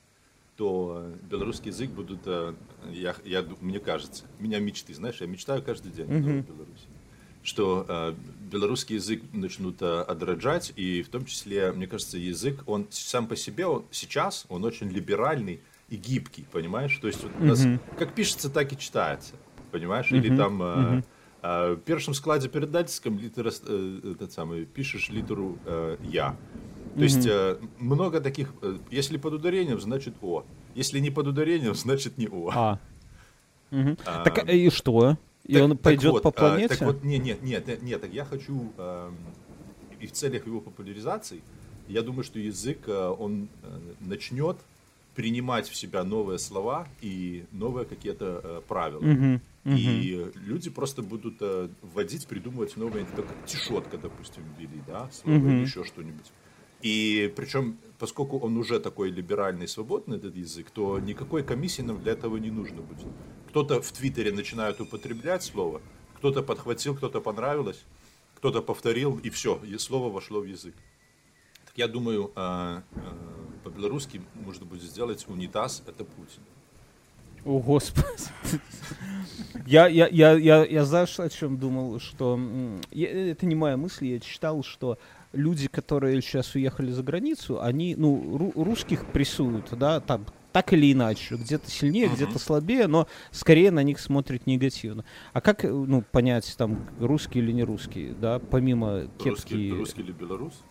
то 0.56 1.12
белорусский 1.30 1.70
язык 1.70 1.90
будут, 1.90 2.20
э, 2.26 2.54
я, 2.90 3.14
я, 3.24 3.44
мне 3.60 3.78
кажется, 3.78 4.24
у 4.38 4.42
меня 4.42 4.58
мечты, 4.58 4.94
знаешь, 4.94 5.20
я 5.20 5.26
мечтаю 5.26 5.62
каждый 5.62 5.92
день 5.92 6.06
о 6.06 6.18
новой 6.18 6.40
Беларуси, 6.40 6.86
что 7.42 7.84
э, 7.88 8.14
белорусский 8.50 8.96
язык 8.96 9.22
начнут 9.32 9.80
э, 9.82 10.00
отраджать, 10.00 10.72
и 10.76 11.02
в 11.02 11.08
том 11.08 11.24
числе, 11.26 11.72
мне 11.72 11.86
кажется, 11.86 12.18
язык, 12.18 12.62
он 12.66 12.86
сам 12.90 13.26
по 13.26 13.36
себе, 13.36 13.66
он, 13.66 13.84
сейчас, 13.90 14.46
он 14.48 14.64
очень 14.64 14.88
либеральный 14.88 15.60
и 15.88 15.96
гибкий, 15.96 16.46
понимаешь? 16.50 16.96
То 16.98 17.06
есть 17.06 17.22
вот 17.22 17.32
у 17.38 17.44
нас 17.44 17.64
как 17.98 18.14
пишется, 18.14 18.50
так 18.50 18.72
и 18.72 18.78
читается, 18.78 19.34
понимаешь? 19.70 20.10
Или 20.10 20.34
там 20.36 20.62
э, 20.62 21.02
э, 21.46 21.74
в 21.74 21.80
першем 21.80 22.14
складе 22.14 22.48
передательском 22.48 23.18
литера, 23.18 23.52
э, 23.66 24.12
этот 24.12 24.32
самый, 24.32 24.64
пишешь 24.64 25.10
литеру 25.10 25.58
э, 25.64 25.96
«я». 26.02 26.36
То 26.96 27.02
есть 27.02 27.26
э, 27.26 27.58
много 27.78 28.20
таких, 28.20 28.52
э, 28.62 28.78
если 28.90 29.18
под 29.18 29.34
ударением, 29.34 29.80
значит 29.80 30.14
«о». 30.22 30.44
Если 30.74 30.98
не 31.00 31.10
под 31.10 31.26
ударением, 31.26 31.74
значит 31.84 32.18
не 32.18 32.28
«о». 32.28 32.50
А. 32.54 32.78
Мгм. 33.70 33.98
А, 34.06 34.24
Так 34.24 34.48
э, 34.48 34.56
и 34.56 34.70
что? 34.70 35.18
И 35.44 35.54
Так- 35.54 35.62
он 35.62 35.78
пойдет 35.78 36.12
вот, 36.12 36.22
по 36.22 36.30
а, 36.30 36.32
планете? 36.32 36.68
так 36.68 36.80
вот, 36.82 37.04
не, 37.04 37.18
нет, 37.18 37.42
нет, 37.42 37.66
нет, 37.66 37.82
нет, 37.82 38.00
так 38.00 38.12
я 38.12 38.24
хочу, 38.24 38.72
эм, 38.78 39.14
и 40.00 40.06
в 40.06 40.12
целях 40.12 40.46
его 40.46 40.60
популяризации, 40.60 41.40
я 41.88 42.02
думаю, 42.02 42.24
что 42.24 42.38
язык, 42.38 42.78
э, 42.86 43.14
он 43.18 43.48
э, 43.62 43.78
начнет 44.00 44.56
принимать 45.14 45.68
в 45.68 45.76
себя 45.76 46.04
новые 46.04 46.38
слова 46.38 46.86
и 47.00 47.44
новые 47.52 47.86
какие-то 47.86 48.40
э, 48.42 48.60
правила. 48.68 49.02
Мгм, 49.66 49.76
И 49.78 50.14
э, 50.14 50.32
люди 50.46 50.70
просто 50.70 51.02
будут 51.02 51.38
э, 51.40 51.68
вводить, 51.82 52.28
придумывать 52.28 52.76
новые, 52.76 53.04
как 53.04 53.26
тишотка, 53.46 53.98
допустим, 53.98 54.44
ввели, 54.56 54.80
да, 54.86 55.10
слово, 55.10 55.36
Мгм. 55.38 55.48
или 55.50 55.62
еще 55.62 55.82
что-нибудь. 55.82 56.30
И 56.82 57.32
причем 57.34 57.76
поскольку 57.98 58.38
он 58.38 58.56
уже 58.58 58.78
такой 58.78 59.10
либеральный, 59.10 59.66
свободный, 59.66 60.18
этот 60.18 60.36
язык, 60.36 60.70
то 60.70 61.00
никакой 61.00 61.42
комиссии 61.42 61.82
нам 61.82 62.00
для 62.00 62.12
этого 62.12 62.36
не 62.36 62.50
нужно 62.52 62.80
будет. 62.80 63.06
Кто-то 63.48 63.82
в 63.82 63.90
Твиттере 63.90 64.30
начинает 64.30 64.80
употреблять 64.80 65.42
слово, 65.42 65.80
кто-то 66.18 66.42
подхватил, 66.42 66.94
кто-то 66.94 67.20
понравилось, 67.20 67.84
кто-то 68.36 68.62
повторил, 68.62 69.18
и 69.18 69.30
все, 69.30 69.60
и 69.64 69.76
слово 69.78 70.12
вошло 70.12 70.40
в 70.40 70.44
язык. 70.44 70.74
Так 71.64 71.76
я 71.76 71.88
думаю, 71.88 72.30
а, 72.36 72.84
а, 72.94 73.60
по-белорусски 73.64 74.22
можно 74.34 74.64
будет 74.64 74.82
сделать 74.82 75.26
унитаз– 75.28 75.82
это 75.88 76.04
Путин. 76.04 76.42
О, 77.46 77.60
Господи. 77.60 78.06
Я, 79.66 79.86
я, 79.88 80.06
я, 80.08 80.32
я, 80.32 80.64
я 80.64 80.84
знаешь, 80.84 81.18
о 81.18 81.28
чем 81.28 81.58
думал, 81.58 81.98
что... 81.98 82.38
я- 82.92 83.30
это 83.30 83.46
не 83.46 83.54
моя 83.54 83.76
мысль, 83.76 84.06
я 84.06 84.20
читал, 84.20 84.62
что 84.62 84.98
люди, 85.32 85.66
которые 85.68 86.20
сейчас 86.22 86.54
уехали 86.54 86.92
за 86.92 87.02
границу, 87.02 87.60
они, 87.60 87.94
ну, 87.96 88.36
ру- 88.36 88.62
русских 88.62 89.06
прессуют, 89.06 89.70
да, 89.72 89.98
там, 90.00 90.26
так 90.52 90.72
или 90.72 90.92
иначе, 90.92 91.34
где-то 91.36 91.68
сильнее, 91.70 92.08
где-то 92.08 92.38
слабее, 92.38 92.86
но 92.86 93.08
скорее 93.32 93.70
на 93.72 93.82
них 93.82 93.98
смотрят 93.98 94.46
негативно. 94.46 95.04
А 95.32 95.40
как, 95.40 95.64
ну, 95.64 96.02
понять, 96.12 96.54
там, 96.56 96.86
русский 97.00 97.40
или 97.40 97.50
не 97.52 97.64
русский, 97.64 98.14
да, 98.20 98.38
помимо 98.38 99.02
кепки... 99.18 99.28
Русский, 99.30 99.72
русский 99.72 100.00
или 100.02 100.12
белорус? 100.12 100.62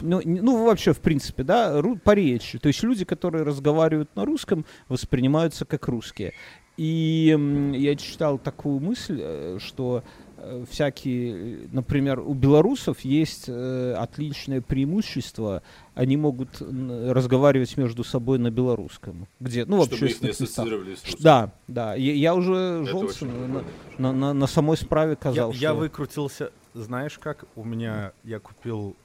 Ну, 0.00 0.20
ну, 0.24 0.64
вообще, 0.64 0.92
в 0.92 1.00
принципе, 1.00 1.42
да, 1.42 1.78
ру- 1.80 1.98
по 1.98 2.12
речи. 2.12 2.58
То 2.58 2.68
есть 2.68 2.82
люди, 2.82 3.04
которые 3.04 3.44
разговаривают 3.44 4.14
на 4.16 4.24
русском, 4.24 4.64
воспринимаются 4.88 5.64
как 5.64 5.88
русские. 5.88 6.32
И 6.76 7.34
я 7.74 7.96
читал 7.96 8.38
такую 8.38 8.80
мысль, 8.80 9.18
э, 9.22 9.58
что 9.60 10.02
э, 10.36 10.64
всякие, 10.70 11.68
например, 11.72 12.20
у 12.20 12.34
белорусов 12.34 13.00
есть 13.00 13.44
э, 13.48 13.94
отличное 13.96 14.60
преимущество, 14.60 15.62
они 15.94 16.18
могут 16.18 16.60
разговаривать 16.60 17.76
между 17.78 18.04
собой 18.04 18.38
на 18.38 18.50
белорусском. 18.50 19.26
Где, 19.40 19.64
ну, 19.64 19.80
в 19.80 19.86
Чтобы 19.86 20.06
их 20.06 20.20
не 20.20 20.28
ассоциировали 20.30 20.96
с. 20.96 21.14
Да, 21.18 21.52
да. 21.66 21.94
Я, 21.94 22.12
я 22.12 22.34
уже 22.34 22.84
очень 22.92 23.28
на, 23.28 23.64
на, 23.98 24.12
на- 24.12 24.32
на 24.34 24.46
самой 24.46 24.76
справе 24.76 25.12
Я, 25.12 25.16
казал, 25.16 25.52
я 25.52 25.70
что... 25.70 25.76
выкрутился, 25.78 26.52
знаешь 26.74 27.18
как? 27.18 27.46
У 27.56 27.64
меня, 27.64 28.12
я 28.24 28.38
купил... 28.38 28.96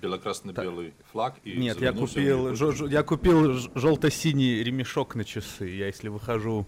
Бело-красно-белый 0.00 0.94
флаг 1.12 1.34
и 1.44 1.54
Нет, 1.56 1.80
я 1.80 1.92
купил, 1.92 2.54
жо- 2.54 2.88
я 2.88 3.02
купил 3.02 3.54
ж- 3.54 3.68
желто-синий 3.74 4.62
ремешок 4.62 5.14
на 5.16 5.24
часы. 5.24 5.66
Я 5.68 5.86
если 5.86 6.08
выхожу 6.08 6.66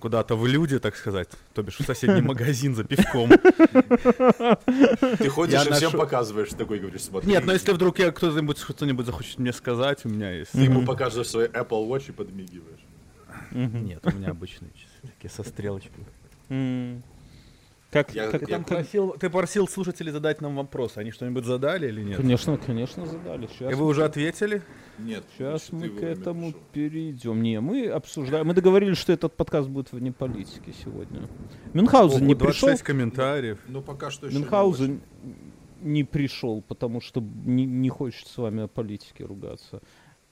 куда-то 0.00 0.36
в 0.36 0.46
люди, 0.46 0.78
так 0.78 0.96
сказать, 0.96 1.28
то 1.54 1.62
бишь 1.62 1.78
в 1.78 1.84
соседний 1.84 2.20
магазин 2.26 2.74
за 2.74 2.84
пивком. 2.84 3.30
Ты 5.18 5.28
ходишь 5.28 5.62
Я 5.64 5.70
и 5.70 5.72
всем 5.72 5.92
показываешь, 5.92 6.50
такой 6.50 6.78
говоришь, 6.78 7.02
смотри. 7.04 7.30
Нет, 7.30 7.44
но 7.46 7.52
если 7.52 7.72
вдруг 7.72 7.98
я 7.98 8.10
кто-нибудь 8.12 8.58
что-нибудь 8.58 9.06
захочет 9.06 9.38
мне 9.38 9.52
сказать, 9.52 10.04
у 10.04 10.08
меня 10.08 10.30
есть... 10.30 10.52
Ты 10.52 10.60
ему 10.60 10.84
показываешь 10.84 11.28
свой 11.28 11.46
Apple 11.48 11.88
Watch 11.88 12.08
и 12.08 12.12
подмигиваешь. 12.12 12.80
Нет, 13.52 14.00
у 14.06 14.10
меня 14.10 14.30
обычные 14.30 14.70
часы, 14.72 15.12
такие 15.14 15.30
со 15.30 15.42
стрелочкой. 15.42 16.04
Как, 17.94 18.12
Я- 18.12 18.28
как 18.28 18.40
я 18.42 18.46
там, 18.48 18.64
как- 18.64 18.78
Просил, 18.78 19.12
ты 19.12 19.30
просил 19.30 19.68
слушателей 19.68 20.10
задать 20.10 20.40
нам 20.40 20.56
вопросы. 20.56 20.98
Они 20.98 21.12
что-нибудь 21.12 21.44
задали 21.44 21.86
или 21.86 22.02
нет? 22.02 22.16
Конечно, 22.16 22.56
конечно, 22.58 23.06
задали. 23.06 23.46
Сейчас 23.46 23.70
И 23.72 23.74
вы 23.76 23.86
уже 23.86 24.04
ответили? 24.04 24.62
Нет. 24.98 25.24
Сейчас 25.38 25.70
мы 25.70 25.88
к 25.88 26.02
этому 26.02 26.48
пришел. 26.50 26.60
перейдем. 26.72 27.40
Не, 27.40 27.60
мы 27.60 27.86
обсуждаем. 27.86 28.48
Мы 28.48 28.54
договорились, 28.54 28.98
что 28.98 29.12
этот 29.12 29.36
подкаст 29.36 29.68
будет 29.68 29.92
вне 29.92 30.10
политики 30.10 30.74
сегодня. 30.84 31.28
Мюнхгаузен 31.72 32.26
не 32.26 32.34
пришел. 32.34 32.66
26 32.68 32.82
комментариев. 32.82 33.58
Ну, 33.68 33.80
пока 33.80 34.10
что 34.10 34.26
еще 34.26 34.34
не 34.36 34.42
Мюнхгаузен 34.42 35.00
не 35.82 36.02
пришел, 36.02 36.62
потому 36.62 37.00
что 37.00 37.20
не, 37.20 37.64
не 37.64 37.90
хочет 37.90 38.26
с 38.26 38.36
вами 38.38 38.64
о 38.64 38.66
политике 38.66 39.24
ругаться. 39.24 39.80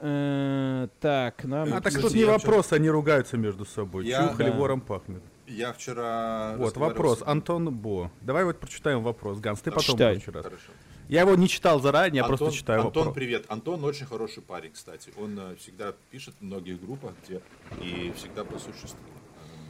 Э, 0.00 0.88
так, 0.98 1.44
нам... 1.44 1.72
А 1.74 1.80
так 1.80 1.92
тут 1.92 2.12
не 2.14 2.24
вопрос, 2.24 2.72
они 2.72 2.90
ругаются 2.90 3.36
между 3.36 3.64
собой. 3.64 4.04
Я- 4.06 4.30
Чухали, 4.30 4.50
Да. 4.50 4.56
вором 4.56 4.80
пахнет. 4.80 5.22
Я 5.52 5.72
вчера... 5.72 6.54
Вот, 6.56 6.76
вопрос. 6.76 7.20
с- 7.20 7.22
Антон 7.26 7.70
Бо. 7.74 8.10
Давай 8.20 8.44
вот 8.44 8.58
прочитаем 8.58 9.02
вопрос. 9.02 9.38
Ганс, 9.38 9.60
ты 9.60 9.70
потом 9.70 9.96
Читай. 9.96 10.14
будешь 10.14 10.28
раз. 10.28 10.44
Хорошо. 10.44 10.72
Я 11.08 11.22
его 11.22 11.34
не 11.34 11.48
читал 11.48 11.80
заранее, 11.80 12.18
я 12.18 12.22
Антон, 12.24 12.38
просто 12.38 12.56
читаю 12.56 12.80
Антон, 12.80 13.02
вопрос. 13.04 13.14
привет. 13.14 13.44
Антон 13.48 13.84
очень 13.84 14.06
хороший 14.06 14.42
парень, 14.42 14.72
кстати. 14.72 15.12
Он 15.18 15.38
э, 15.38 15.56
всегда 15.56 15.92
пишет 16.10 16.34
в 16.40 16.44
многих 16.44 16.80
группах, 16.80 17.12
где 17.26 17.40
и 17.82 18.12
всегда 18.16 18.44
присутствует. 18.44 18.96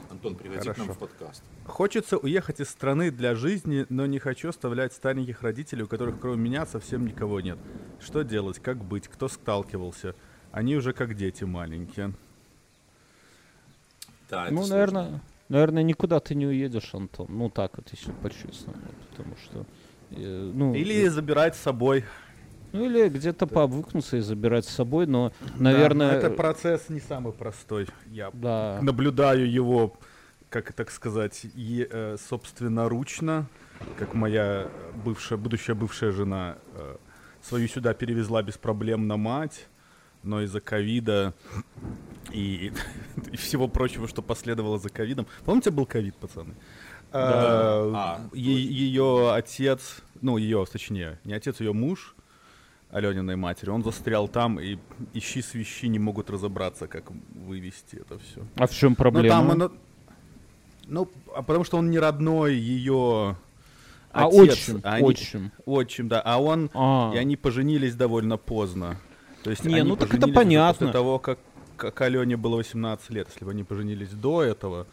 Антон, 0.09 0.35
приходи 0.35 0.61
к 0.61 0.65
нам 0.65 0.75
Хорошо. 0.75 0.93
в 0.93 0.97
подкаст. 0.99 1.43
Хочется 1.65 2.17
уехать 2.17 2.59
из 2.61 2.69
страны 2.69 3.09
для 3.11 3.35
жизни, 3.35 3.85
но 3.89 4.05
не 4.05 4.19
хочу 4.19 4.49
оставлять 4.49 4.93
стареньких 4.93 5.41
родителей, 5.41 5.83
у 5.83 5.87
которых 5.87 6.19
кроме 6.19 6.37
меня 6.37 6.65
совсем 6.65 7.05
никого 7.05 7.41
нет. 7.41 7.57
Что 7.99 8.21
делать, 8.21 8.59
как 8.59 8.77
быть, 8.77 9.07
кто 9.07 9.27
сталкивался? 9.27 10.15
Они 10.51 10.75
уже 10.77 10.93
как 10.93 11.15
дети 11.15 11.43
маленькие. 11.43 12.13
Да, 14.29 14.45
это 14.45 14.53
Ну, 14.53 14.63
сложно. 14.65 15.19
Наверное, 15.53 15.83
никуда 15.83 16.19
ты 16.19 16.35
не 16.35 16.47
уедешь, 16.47 16.93
Антон. 16.93 17.27
Ну, 17.29 17.49
так 17.49 17.77
вот, 17.77 17.87
если 17.91 18.11
по-честному. 18.11 18.77
Потому 19.11 19.35
что... 19.37 19.65
э, 20.09 20.51
ну, 20.53 20.73
Или 20.73 21.07
забирать 21.07 21.55
с 21.55 21.59
собой. 21.59 22.03
Ну, 22.71 22.85
или 22.85 23.07
где-то 23.07 23.45
пообвыкнуться 23.45 24.17
и 24.17 24.21
забирать 24.21 24.65
с 24.65 24.69
собой, 24.69 25.05
но, 25.05 25.29
Да, 25.29 25.47
но 25.57 25.63
наверное... 25.63 26.11
это 26.13 26.31
процесс 26.31 26.89
не 26.89 26.99
самый 26.99 27.31
простой. 27.31 27.87
Я 28.07 28.31
Да. 28.33 28.79
наблюдаю 28.81 29.49
его, 29.49 29.95
как 30.49 30.73
так 30.73 30.89
сказать, 30.89 31.45
е- 31.53 31.87
э, 31.89 32.17
собственноручно, 32.17 33.45
как 33.99 34.15
моя 34.15 34.67
бывшая, 35.05 35.37
будущая 35.37 35.75
бывшая 35.75 36.11
жена 36.11 36.55
э, 36.75 36.95
свою 37.43 37.67
сюда 37.67 37.93
перевезла 37.93 38.41
без 38.41 38.57
проблем 38.57 39.07
на 39.07 39.17
мать, 39.17 39.67
но 40.23 40.41
из-за 40.41 40.59
ковида 40.59 41.35
и, 42.31 42.71
и 43.31 43.37
всего 43.37 43.67
прочего, 43.67 44.07
что 44.07 44.21
последовало 44.21 44.77
за 44.79 44.89
ковидом. 44.89 45.27
Помните, 45.45 45.71
был 45.71 45.85
ковид, 45.85 46.15
пацаны? 46.15 46.53
Да. 47.11 47.19
А, 47.93 48.21
е- 48.33 48.63
Ее 48.63 49.31
отец, 49.33 49.97
ну 50.21 50.37
ее, 50.37 50.65
точнее, 50.71 51.19
не 51.25 51.33
отец, 51.33 51.59
ее 51.59 51.71
муж, 51.73 52.15
Алениной 52.89 53.35
матери, 53.35 53.69
он 53.69 53.83
застрял 53.83 54.27
там, 54.27 54.59
и 54.59 54.77
ищи 55.13 55.41
свищи 55.41 55.87
не 55.89 55.99
могут 55.99 56.29
разобраться, 56.29 56.87
как 56.87 57.11
вывести 57.35 57.97
это 57.97 58.17
все. 58.19 58.41
А 58.55 58.65
в 58.67 58.71
чем 58.71 58.91
Ну, 58.91 58.95
проблема? 58.95 59.29
там 59.35 59.51
оно- 59.51 59.71
Ну, 60.87 61.07
а 61.35 61.41
потому 61.43 61.63
что 61.65 61.77
он 61.77 61.89
не 61.91 61.99
родной 61.99 62.55
ее 62.55 63.35
а 64.11 64.27
отец. 64.27 64.51
отчим, 64.51 64.81
а 64.83 64.93
они- 64.95 65.05
отчим. 65.07 65.51
Отчим, 65.65 66.07
да. 66.07 66.21
А 66.21 66.39
он... 66.41 66.69
А. 66.73 67.11
И 67.15 67.17
они 67.17 67.35
поженились 67.35 67.95
довольно 67.95 68.37
поздно. 68.37 68.97
То 69.43 69.49
есть 69.51 69.65
Не, 69.65 69.75
они 69.79 69.89
ну 69.89 69.95
так 69.97 70.13
это 70.13 70.27
понятно. 70.27 70.73
После 70.87 70.91
того, 70.93 71.19
как, 71.19 71.39
как 71.77 72.01
Алене 72.01 72.37
было 72.37 72.57
18 72.57 73.09
лет. 73.11 73.27
Если 73.31 73.45
бы 73.45 73.51
они 73.51 73.63
поженились 73.63 74.09
до 74.09 74.43
этого, 74.43 74.85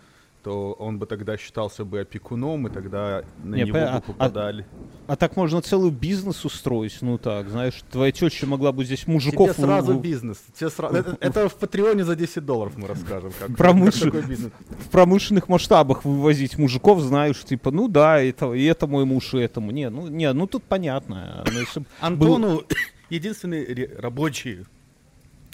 то 0.42 0.72
он 0.72 0.98
бы 0.98 1.04
тогда 1.04 1.36
считался 1.36 1.84
бы 1.84 2.00
опекуном, 2.00 2.66
и 2.66 2.70
тогда 2.70 3.24
на 3.44 3.56
Не, 3.56 3.64
него 3.64 3.76
пон- 3.76 3.80
бы 3.82 3.86
а- 3.88 3.96
а- 3.96 4.00
попадали. 4.00 4.64
А 5.06 5.16
так 5.16 5.36
можно 5.36 5.60
целый 5.60 5.90
бизнес 5.90 6.46
устроить, 6.46 6.96
ну 7.02 7.18
так, 7.18 7.50
знаешь, 7.50 7.82
твоя 7.90 8.10
теща 8.10 8.46
могла 8.46 8.72
бы 8.72 8.82
здесь 8.86 9.06
мужиков... 9.06 9.54
Тебе 9.54 9.66
сразу 9.66 9.94
бизнес. 9.98 10.38
Тебе 10.54 10.70
сра- 10.70 10.96
это, 10.96 11.18
это 11.20 11.48
в 11.50 11.56
Патреоне 11.56 12.04
за 12.04 12.16
10 12.16 12.42
долларов 12.46 12.72
мы 12.78 12.88
расскажем. 12.88 13.32
Как, 13.38 13.50
Промышл- 13.50 14.04
как 14.04 14.12
такой 14.12 14.22
бизнес. 14.22 14.50
в 14.78 14.88
промышленных 14.88 15.48
масштабах 15.50 16.06
вывозить 16.06 16.56
мужиков, 16.56 17.00
знаешь, 17.00 17.44
типа, 17.44 17.70
ну 17.70 17.86
да, 17.88 18.18
это, 18.22 18.54
и 18.54 18.64
это 18.64 18.86
мой 18.86 19.04
муж, 19.04 19.34
и 19.34 19.38
этому. 19.38 19.72
Не, 19.72 19.90
ну, 19.90 20.08
не, 20.08 20.32
ну 20.32 20.46
тут 20.46 20.62
понятно. 20.64 21.44
Ну, 21.52 21.60
если 21.60 21.80
б 21.80 21.86
был- 22.16 22.36
Антону 22.36 22.62
единственный 23.10 23.62
ре- 23.66 23.94
рабочий 23.98 24.64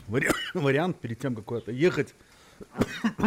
вари- 0.08 0.30
вариант 0.62 0.96
перед 0.98 1.18
тем, 1.18 1.34
как 1.34 1.44
куда-то 1.44 1.72
ехать. 1.72 2.14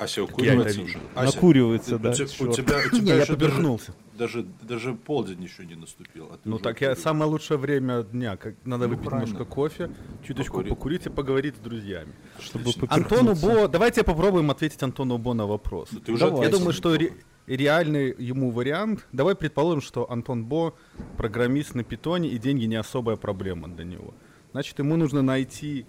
Я 0.00 0.06
это 0.06 0.22
укуривается 0.24 0.80
уже. 0.82 0.98
Ася, 1.14 1.36
Накуривается, 1.36 1.96
у 1.96 1.98
да, 1.98 2.10
У 2.10 2.14
тебя, 2.14 2.24
у 2.46 2.46
Не, 2.46 3.00
тебя 3.02 3.14
я 3.16 3.20
еще 3.22 3.36
повернулся. 3.36 3.94
Даже, 4.16 4.46
даже 4.62 4.94
полдень 4.94 5.42
еще 5.42 5.66
не 5.66 5.74
наступил. 5.74 6.28
а 6.32 6.38
Ну 6.44 6.58
так 6.58 6.80
я 6.80 6.96
самое 6.96 7.30
лучшее 7.30 7.58
время 7.58 8.02
дня. 8.02 8.36
Как, 8.38 8.54
надо 8.64 8.86
Ну, 8.86 8.94
выпить 8.94 9.08
правильно. 9.08 9.30
немножко 9.30 9.44
кофе, 9.52 9.90
чуточку 10.26 10.52
Покурить. 10.58 10.68
покурить 10.70 11.06
и 11.06 11.10
поговорить 11.10 11.56
с 11.56 11.58
друзьями. 11.58 12.12
чтобы. 12.38 12.70
Антону. 12.88 13.34
Бо, 13.34 13.68
давайте 13.68 14.02
попробуем 14.02 14.50
ответить 14.50 14.82
Антону 14.82 15.18
Бо 15.18 15.34
на 15.34 15.46
вопрос. 15.46 15.90
Ты 16.04 16.12
уже. 16.12 16.24
Я 16.24 16.48
думаю, 16.48 16.72
что 16.72 16.94
ре- 16.96 17.12
реальный 17.46 18.14
ему 18.18 18.50
вариант. 18.52 19.06
Давай 19.12 19.34
предположим, 19.34 19.82
что 19.82 20.10
Антон 20.10 20.44
Бо 20.46 20.74
программист 21.18 21.74
на 21.74 21.84
питоне, 21.84 22.30
и 22.30 22.38
деньги 22.38 22.64
не 22.64 22.76
особая 22.76 23.16
проблема 23.16 23.68
для 23.68 23.84
него. 23.84 24.14
Значит, 24.52 24.78
ему 24.78 24.96
нужно 24.96 25.20
найти 25.22 25.84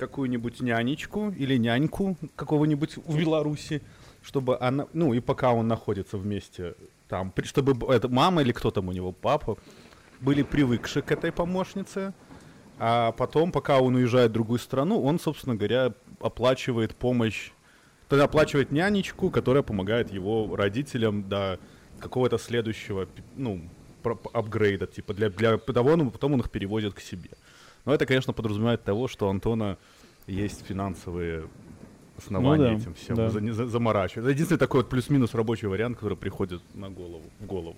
какую-нибудь 0.00 0.60
нянечку 0.62 1.30
или 1.30 1.58
няньку 1.58 2.16
какого-нибудь 2.34 2.96
в 2.96 3.18
Беларуси, 3.18 3.82
чтобы 4.22 4.58
она, 4.58 4.86
ну 4.94 5.12
и 5.12 5.20
пока 5.20 5.52
он 5.52 5.68
находится 5.68 6.16
вместе 6.16 6.74
там, 7.06 7.32
чтобы 7.44 7.92
это 7.92 8.08
мама 8.08 8.40
или 8.40 8.52
кто 8.52 8.70
там 8.70 8.88
у 8.88 8.92
него, 8.92 9.12
папа, 9.12 9.58
были 10.20 10.42
привыкшие 10.42 11.02
к 11.02 11.12
этой 11.12 11.32
помощнице, 11.32 12.14
а 12.78 13.12
потом, 13.12 13.52
пока 13.52 13.80
он 13.80 13.94
уезжает 13.96 14.30
в 14.30 14.34
другую 14.34 14.58
страну, 14.58 15.02
он, 15.02 15.20
собственно 15.20 15.54
говоря, 15.54 15.92
оплачивает 16.20 16.96
помощь, 16.96 17.50
тогда 18.08 18.24
оплачивает 18.24 18.72
нянечку, 18.72 19.30
которая 19.30 19.62
помогает 19.62 20.10
его 20.10 20.56
родителям 20.56 21.28
до 21.28 21.58
какого-то 21.98 22.38
следующего, 22.38 23.06
ну, 23.36 23.60
апгрейда, 24.32 24.86
типа, 24.86 25.12
для, 25.12 25.28
для 25.28 25.58
того, 25.58 25.96
ну, 25.96 26.10
потом 26.10 26.32
он 26.32 26.40
их 26.40 26.50
перевозит 26.50 26.94
к 26.94 27.00
себе. 27.00 27.30
Но 27.90 27.94
это, 27.94 28.06
конечно, 28.06 28.32
подразумевает 28.32 28.84
того, 28.84 29.08
что 29.08 29.26
у 29.26 29.30
Антона 29.30 29.76
есть 30.28 30.64
финансовые 30.64 31.48
основания 32.16 32.68
Ну 32.70 32.76
да, 32.76 32.80
этим 32.80 32.94
всем 32.94 33.16
да. 33.16 33.30
за- 33.30 33.40
не 33.40 33.50
за- 33.50 33.66
заморачивать. 33.66 34.26
Это 34.26 34.30
единственный 34.30 34.58
такой 34.58 34.82
вот 34.82 34.90
плюс-минус 34.90 35.34
рабочий 35.34 35.66
вариант, 35.66 35.96
который 35.98 36.16
приходит 36.16 36.62
на 36.72 36.88
голову, 36.88 37.24
в 37.40 37.46
голову. 37.46 37.76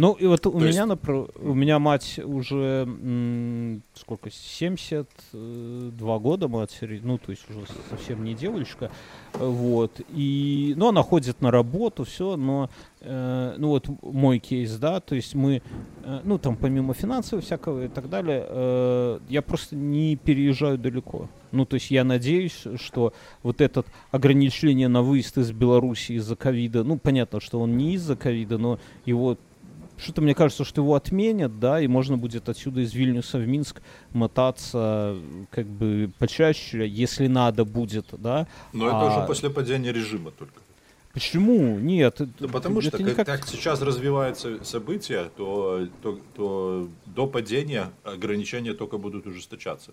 Ну, 0.00 0.12
и 0.12 0.26
вот 0.26 0.46
у 0.46 0.52
То 0.52 0.58
меня, 0.58 0.68
есть- 0.68 0.78
напр- 0.78 1.28
у 1.42 1.54
меня 1.54 1.80
мать 1.80 2.20
уже, 2.24 2.84
м, 2.86 3.82
сколько, 3.94 4.30
72 4.30 6.18
года 6.20 6.46
матери, 6.46 7.00
ну, 7.02 7.18
то 7.18 7.32
есть 7.32 7.42
уже 7.50 7.60
совсем 7.90 8.22
не 8.22 8.34
девочка, 8.34 8.92
э, 9.34 9.44
вот, 9.44 10.00
и, 10.10 10.72
ну, 10.76 10.88
она 10.90 11.02
ходит 11.02 11.40
на 11.40 11.50
работу, 11.50 12.04
все, 12.04 12.36
но, 12.36 12.70
э, 13.00 13.54
ну, 13.58 13.68
вот 13.70 13.88
мой 14.02 14.38
кейс, 14.38 14.76
да, 14.76 15.00
то 15.00 15.16
есть 15.16 15.34
мы, 15.34 15.62
э, 16.04 16.20
ну, 16.22 16.38
там, 16.38 16.56
помимо 16.56 16.94
финансового 16.94 17.44
всякого 17.44 17.86
и 17.86 17.88
так 17.88 18.08
далее, 18.08 18.44
э, 18.48 19.18
я 19.28 19.42
просто 19.42 19.74
не 19.74 20.14
переезжаю 20.14 20.78
далеко. 20.78 21.28
Ну, 21.50 21.64
то 21.64 21.74
есть 21.74 21.90
я 21.90 22.04
надеюсь, 22.04 22.64
что 22.76 23.12
вот 23.42 23.60
это 23.60 23.84
ограничение 24.12 24.86
на 24.86 25.02
выезд 25.02 25.38
из 25.38 25.50
Беларуси 25.50 26.12
из-за 26.12 26.36
ковида, 26.36 26.84
ну, 26.84 26.98
понятно, 26.98 27.40
что 27.40 27.58
он 27.60 27.76
не 27.76 27.94
из-за 27.94 28.14
ковида, 28.16 28.58
но 28.58 28.78
его 29.06 29.36
что-то 29.98 30.22
мне 30.22 30.34
кажется, 30.34 30.64
что 30.64 30.80
его 30.82 30.94
отменят, 30.94 31.58
да, 31.58 31.80
и 31.80 31.86
можно 31.86 32.16
будет 32.16 32.48
отсюда 32.48 32.80
из 32.80 32.94
Вильнюса 32.94 33.38
в 33.38 33.46
Минск 33.46 33.82
мотаться 34.12 35.16
как 35.50 35.66
бы 35.66 36.10
почаще, 36.18 36.86
если 36.86 37.26
надо 37.26 37.64
будет, 37.64 38.06
да. 38.12 38.46
Но 38.72 38.86
это 38.86 39.00
А- 39.00 39.18
уже 39.18 39.26
после 39.26 39.50
падения 39.50 39.92
режима 39.92 40.30
только. 40.30 40.54
Почему? 41.12 41.78
Нет. 41.78 42.20
это- 42.20 42.30
Ну, 42.38 42.48
потому 42.48 42.78
это 42.80 42.88
что 42.88 43.02
никак- 43.02 43.26
как, 43.26 43.46
сейчас 43.46 43.80
развиваются 43.82 44.62
события, 44.64 45.30
то, 45.36 45.88
то, 46.02 46.18
то 46.36 46.88
до 47.06 47.26
падения 47.26 47.90
ограничения 48.04 48.74
только 48.74 48.98
будут 48.98 49.26
ужесточаться. 49.26 49.90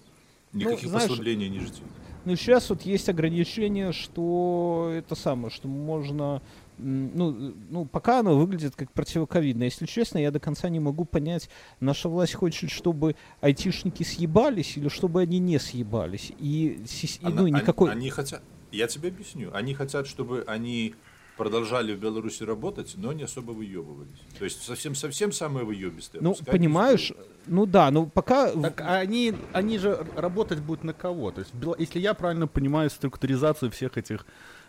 Никаких 0.53 0.83
Ну, 0.83 0.89
знаешь, 0.89 1.09
послаблений 1.09 1.49
не 1.49 1.59
жди. 1.59 1.81
Ну, 2.25 2.35
сейчас 2.35 2.69
вот 2.69 2.81
есть 2.83 3.09
ограничение, 3.09 3.91
что 3.91 4.91
это 4.95 5.15
самое, 5.15 5.49
что 5.49 5.67
можно... 5.67 6.41
Ну, 6.77 7.53
ну, 7.69 7.85
пока 7.85 8.19
оно 8.19 8.37
выглядит 8.37 8.75
как 8.75 8.91
противоковидное. 8.91 9.67
Если 9.67 9.85
честно, 9.85 10.17
я 10.17 10.31
до 10.31 10.39
конца 10.39 10.69
не 10.69 10.79
могу 10.79 11.05
понять, 11.05 11.49
наша 11.79 12.09
власть 12.09 12.33
хочет, 12.33 12.69
чтобы 12.69 13.15
айтишники 13.41 14.03
съебались 14.03 14.77
или 14.77 14.89
чтобы 14.89 15.21
они 15.21 15.39
не 15.39 15.59
съебались. 15.59 16.31
И, 16.37 16.83
и, 17.01 17.25
Она- 17.25 17.35
ну, 17.35 17.45
они- 17.45 17.53
никакой... 17.53 17.91
Они, 17.91 18.09
хотят, 18.09 18.41
я 18.71 18.87
тебе 18.87 19.09
объясню, 19.09 19.51
они 19.53 19.73
хотят, 19.73 20.07
чтобы 20.07 20.43
они 20.47 20.95
продолжали 21.37 21.93
в 21.93 21.99
Беларуси 21.99 22.43
работать, 22.43 22.93
но 22.97 23.13
не 23.13 23.23
особо 23.23 23.51
выебывались. 23.51 24.19
То 24.39 24.45
есть 24.45 24.61
совсем-совсем 24.61 25.31
самые 25.31 25.65
выебистые. 25.65 26.21
Ну, 26.21 26.33
пускай 26.33 26.51
понимаешь, 26.53 27.11
ну 27.45 27.65
да, 27.65 27.91
ну 27.91 28.07
пока... 28.07 28.51
Так 28.51 28.81
а 28.81 28.97
они, 28.99 29.33
они 29.53 29.77
же 29.77 30.05
работать 30.15 30.59
будут 30.59 30.83
на 30.83 30.93
кого? 30.93 31.31
То 31.31 31.41
есть, 31.41 31.53
если 31.77 31.99
я 31.99 32.13
правильно 32.13 32.47
понимаю 32.47 32.89
структуризацию 32.89 33.71
всех 33.71 33.97
этих 33.97 34.25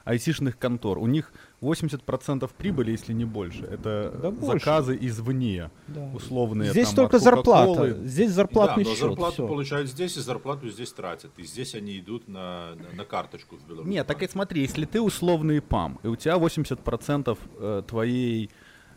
айтишных 0.06 0.56
контор, 0.58 0.98
у 0.98 1.06
них 1.06 1.32
80% 1.60 2.48
прибыли, 2.56 2.92
если 2.92 3.12
не 3.12 3.24
больше, 3.24 3.64
это 3.64 4.16
Да 4.22 4.28
э, 4.28 4.30
больше. 4.30 4.64
заказы 4.64 4.96
извне, 5.00 5.70
Да. 5.88 6.10
условные. 6.14 6.70
Здесь 6.70 6.86
там, 6.88 6.94
только 6.96 7.16
от 7.16 7.22
зарплата. 7.22 7.92
Здесь 8.04 8.28
Да, 8.28 8.34
зарплатный 8.36 8.84
но 8.84 8.90
счет. 8.90 9.00
зарплату 9.00 9.32
всё. 9.34 9.48
получают 9.48 9.90
здесь, 9.90 10.16
и 10.16 10.20
зарплату 10.20 10.68
здесь 10.70 10.92
тратят. 10.92 11.32
И 11.38 11.42
здесь 11.42 11.74
они 11.74 11.98
идут 11.98 12.28
на, 12.28 12.74
на, 12.76 12.96
на 12.96 13.04
карточку 13.04 13.56
в 13.56 13.66
Беларуси. 13.68 13.88
Нет, 13.90 14.06
так 14.06 14.22
и 14.22 14.28
смотри, 14.28 14.62
если 14.62 14.84
ты 14.84 15.00
условный 15.00 15.60
ПАМ, 15.60 15.98
и 16.04 16.06
у 16.06 16.16
тебя 16.16 16.36
80% 16.36 17.36
э, 17.58 17.82
твоей 17.86 18.50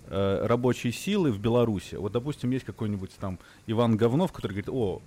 э, 0.08 0.45
рабочей 0.45 0.91
силы 0.91 1.32
в 1.32 1.39
Беларуси, 1.39 1.95
вот, 1.95 2.12
допустим, 2.12 2.52
есть 2.52 2.65
какой-нибудь 2.65 3.12
там 3.19 3.39
Иван 3.67 3.98
Говнов, 3.98 4.32
который 4.32 4.52
говорит, 4.52 4.69
о, 4.69 5.02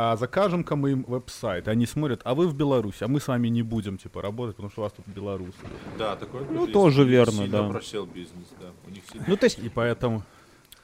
а 0.00 0.16
закажем-ка 0.16 0.76
мы 0.76 0.92
им 0.92 1.04
веб-сайт, 1.08 1.66
они 1.66 1.84
смотрят, 1.84 2.20
а 2.22 2.36
вы 2.36 2.46
в 2.46 2.54
Беларуси, 2.54 3.02
а 3.02 3.08
мы 3.08 3.18
с 3.18 3.26
вами 3.26 3.48
не 3.48 3.62
будем, 3.62 3.98
типа, 3.98 4.22
работать, 4.22 4.54
потому 4.54 4.70
что 4.70 4.82
у 4.82 4.84
вас 4.84 4.92
тут 4.92 5.08
белорусы. 5.08 5.58
Да, 5.98 6.14
такой 6.14 6.42
Ну, 6.48 6.60
есть. 6.60 6.72
тоже 6.72 7.02
верно, 7.02 7.42
сильно 7.42 7.62
да. 7.64 7.68
просел 7.68 8.06
бизнес, 8.06 8.46
да. 8.60 8.68
У 8.86 8.90
них 8.90 9.02
сильно... 9.10 9.24
Ну, 9.26 9.36
то 9.36 9.46
есть, 9.46 9.58
И 9.58 9.68
поэтому... 9.68 10.22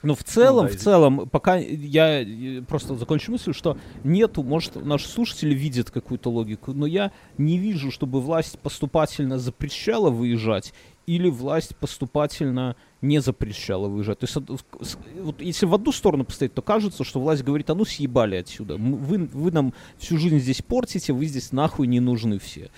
Ну, 0.02 0.16
в 0.16 0.24
целом, 0.24 0.66
да, 0.66 0.72
в 0.72 0.76
целом, 0.76 1.28
пока 1.28 1.54
я 1.54 2.26
просто 2.66 2.96
закончу 2.96 3.30
мысль, 3.30 3.54
что 3.54 3.78
нету, 4.02 4.42
может, 4.42 4.74
наши 4.84 5.08
слушатели 5.08 5.54
видят 5.54 5.92
какую-то 5.92 6.28
логику, 6.28 6.72
но 6.72 6.84
я 6.84 7.12
не 7.38 7.56
вижу, 7.56 7.92
чтобы 7.92 8.20
власть 8.20 8.58
поступательно 8.58 9.38
запрещала 9.38 10.10
выезжать 10.10 10.74
или 11.06 11.30
власть 11.30 11.76
поступательно 11.76 12.74
не 13.04 13.20
запрещала 13.20 13.88
выезжать. 13.88 14.18
То 14.18 14.26
есть, 14.26 14.96
вот 15.20 15.40
если 15.40 15.66
в 15.66 15.74
одну 15.74 15.92
сторону 15.92 16.24
поставить, 16.24 16.54
то 16.54 16.62
кажется, 16.62 17.04
что 17.04 17.20
власть 17.20 17.44
говорит, 17.44 17.70
а 17.70 17.74
ну 17.74 17.84
съебали 17.84 18.36
отсюда, 18.36 18.76
вы, 18.76 19.28
вы 19.32 19.52
нам 19.52 19.74
всю 19.98 20.18
жизнь 20.18 20.38
здесь 20.38 20.62
портите, 20.62 21.12
вы 21.12 21.26
здесь 21.26 21.52
нахуй 21.52 21.86
не 21.86 22.00
нужны 22.00 22.38
все. 22.38 22.70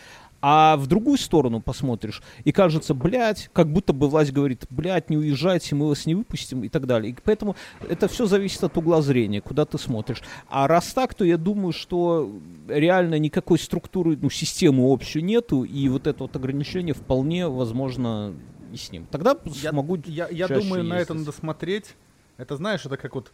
А 0.43 0.77
в 0.77 0.87
другую 0.87 1.17
сторону 1.17 1.61
посмотришь, 1.61 2.23
и 2.45 2.53
кажется, 2.53 2.95
блядь, 2.95 3.49
как 3.53 3.73
будто 3.73 3.93
бы 3.93 4.09
власть 4.09 4.33
говорит, 4.33 4.67
блядь, 4.71 5.09
не 5.11 5.17
уезжайте, 5.17 5.75
мы 5.75 5.89
вас 5.89 6.07
не 6.07 6.15
выпустим 6.15 6.63
и 6.63 6.69
так 6.69 6.87
далее. 6.87 7.13
И 7.13 7.17
поэтому 7.25 7.57
это 7.89 8.07
все 8.07 8.27
зависит 8.27 8.63
от 8.63 8.77
угла 8.77 9.01
зрения, 9.01 9.41
куда 9.41 9.65
ты 9.65 9.79
смотришь. 9.79 10.23
А 10.49 10.69
раз 10.69 10.93
так, 10.93 11.15
то 11.15 11.25
я 11.25 11.39
думаю, 11.39 11.73
что 11.73 12.31
реально 12.69 13.19
никакой 13.19 13.59
структуры, 13.59 14.19
ну, 14.21 14.29
системы 14.29 14.85
общей 14.85 15.23
нету, 15.23 15.65
и 15.65 15.89
вот 15.89 16.07
это 16.07 16.25
вот 16.25 16.37
ограничение 16.37 16.95
вполне 16.95 17.49
возможно 17.49 18.35
и 18.73 18.77
с 18.77 18.91
ним. 18.93 19.07
Тогда 19.11 19.37
Я, 19.45 19.71
смогу 19.71 19.97
я, 20.07 20.29
я 20.29 20.49
чаще 20.49 20.61
думаю, 20.63 20.85
на 20.85 20.95
это 20.95 21.13
ездить. 21.15 21.27
надо 21.27 21.33
смотреть. 21.39 21.95
Это 22.37 22.57
знаешь, 22.57 22.85
это 22.87 22.97
как 22.97 23.15
вот, 23.15 23.33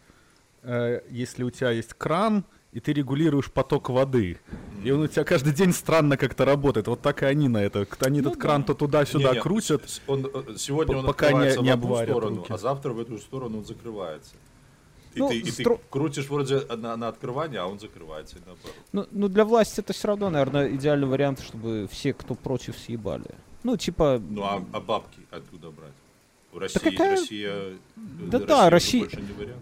э, 0.63 1.01
если 1.09 1.43
у 1.43 1.49
тебя 1.51 1.71
есть 1.71 1.93
кран, 1.93 2.45
и 2.71 2.79
ты 2.79 2.91
регулируешь 2.93 3.51
поток 3.51 3.89
воды. 3.89 4.39
И 4.83 4.89
он 4.89 5.01
у 5.01 5.07
тебя 5.07 5.23
каждый 5.23 5.53
день 5.53 5.73
странно 5.73 6.17
как-то 6.17 6.43
работает. 6.45 6.87
Вот 6.87 7.01
так 7.01 7.21
и 7.21 7.25
они 7.27 7.47
на 7.47 7.57
это. 7.63 7.85
Они 7.99 8.19
Ну 8.21 8.29
этот 8.29 8.41
кран 8.41 8.63
то 8.63 8.73
туда-сюда 8.73 9.29
Не-не, 9.31 9.41
крутят. 9.41 9.87
с- 9.87 10.01
он, 10.07 10.25
э, 10.25 10.55
сегодня 10.57 10.97
он 10.97 11.05
пока 11.05 11.27
не- 11.27 11.31
открывается 11.49 11.61
не 11.61 11.69
в 11.69 11.73
одну 11.73 11.95
сторону, 12.03 12.35
руки. 12.37 12.53
а 12.53 12.57
завтра 12.57 12.93
в 12.93 12.99
эту 12.99 13.19
сторону 13.19 13.59
он 13.59 13.65
закрывается. 13.65 14.33
И, 15.13 15.19
Ну, 15.19 15.29
ты, 15.29 15.37
и 15.37 15.43
ты 15.43 15.61
стро- 15.63 15.79
крутишь 15.91 16.27
вроде 16.27 16.61
на, 16.61 16.97
на 16.97 17.07
открывание, 17.09 17.59
а 17.59 17.67
он 17.67 17.79
закрывается. 17.79 18.37
и 18.37 18.39
наоборот. 18.39 18.75
Ну, 18.91 19.05
ну, 19.11 19.27
для 19.27 19.45
власти 19.45 19.79
это 19.81 19.93
все 19.93 20.07
равно, 20.07 20.31
наверное, 20.31 20.73
идеальный 20.75 21.05
вариант, 21.07 21.41
чтобы 21.41 21.87
все, 21.91 22.13
кто 22.13 22.33
против, 22.33 22.75
съебали. 22.79 23.29
Ну, 23.63 23.77
типа, 23.77 24.21
Ну 24.29 24.43
а, 24.43 24.63
а 24.73 24.79
бабки 24.79 25.19
откуда 25.31 25.71
брать? 25.71 25.93
У 26.53 26.59
России, 26.59 26.79
какая- 26.79 27.11
Россия, 27.11 27.51
э, 27.51 27.75
Да 27.95 28.37
Россия 28.37 28.47
да, 28.47 28.69
Россия-. 28.69 29.09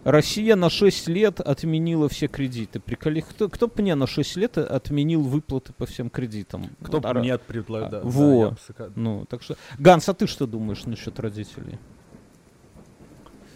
Россия 0.04 0.56
на 0.58 0.70
6 0.70 1.08
лет 1.08 1.40
отменила 1.40 2.10
все 2.10 2.28
кредиты. 2.28 2.82
Приколи, 2.82 3.22
кто, 3.22 3.48
кто 3.48 3.68
бы 3.68 3.74
мне 3.78 3.96
на 3.96 4.08
6 4.08 4.36
лет 4.36 4.58
отменил 4.58 5.22
выплаты 5.22 5.72
по 5.72 5.86
всем 5.86 6.10
кредитам? 6.10 6.70
Кто 6.84 6.98
Вот, 6.98 7.06
а- 7.06 7.14
бы 7.14 7.22
да, 7.70 7.90
да, 7.90 8.02
во. 8.04 8.58
Ну, 8.96 9.26
так 9.30 9.42
что... 9.42 9.56
Ганс, 9.80 10.10
а 10.10 10.14
ты 10.14 10.28
что 10.28 10.46
думаешь 10.48 10.84
насчет 10.86 11.18
родителей? 11.20 11.80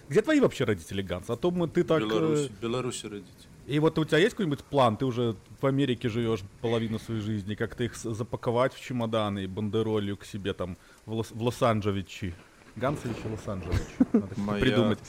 Где 0.08 0.22
твои 0.22 0.40
вообще 0.40 0.64
родители, 0.64 1.02
Ганс? 1.02 1.30
А 1.30 1.36
то 1.36 1.52
мы, 1.52 1.68
ты 1.68 1.84
так... 1.84 2.02
э, 2.04 2.06
Беларусь, 2.06 2.50
Беларуси 2.62 3.06
родители. 3.08 3.50
И 3.68 3.80
вот 3.80 3.98
у 3.98 4.06
тебя 4.06 4.20
есть 4.20 4.32
какой-нибудь 4.36 4.64
план? 4.64 4.96
Ты 4.98 5.06
уже 5.06 5.36
в 5.60 5.66
Америке 5.66 6.08
живешь 6.08 6.42
половину 6.62 7.00
своей 7.00 7.22
жизни. 7.22 7.56
Как-то 7.56 7.84
их 7.84 7.96
запаковать 7.96 8.74
в 8.74 8.80
чемоданы 8.80 9.44
и 9.44 9.48
бандеролью 9.48 10.18
к 10.18 10.26
себе 10.26 10.54
там 10.54 10.78
в, 11.06 11.14
Лос- 11.14 11.32
в 11.32 11.42
Лос-Анджелесе. 11.42 12.34
Гансович 12.76 13.18
и 13.26 13.28
Лос-Анджелес. 13.28 13.88
Надо 14.14 14.30
Моя- 14.38 14.62
придумать. 14.62 15.00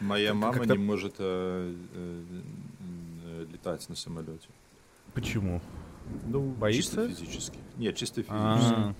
Моя 0.00 0.32
мама 0.32 0.64
не 0.64 0.78
может 0.78 1.16
э, 1.18 1.74
э, 1.94 3.46
летать 3.52 3.88
на 3.88 3.96
самолете. 3.96 4.48
Почему? 5.12 5.60
Ну, 6.26 6.40
Боится? 6.52 7.08
чисто 7.08 7.08
физически. 7.08 7.58
Нет, 7.78 7.96
чисто 7.96 8.22
физически. 8.22 8.30
А, 8.30 8.94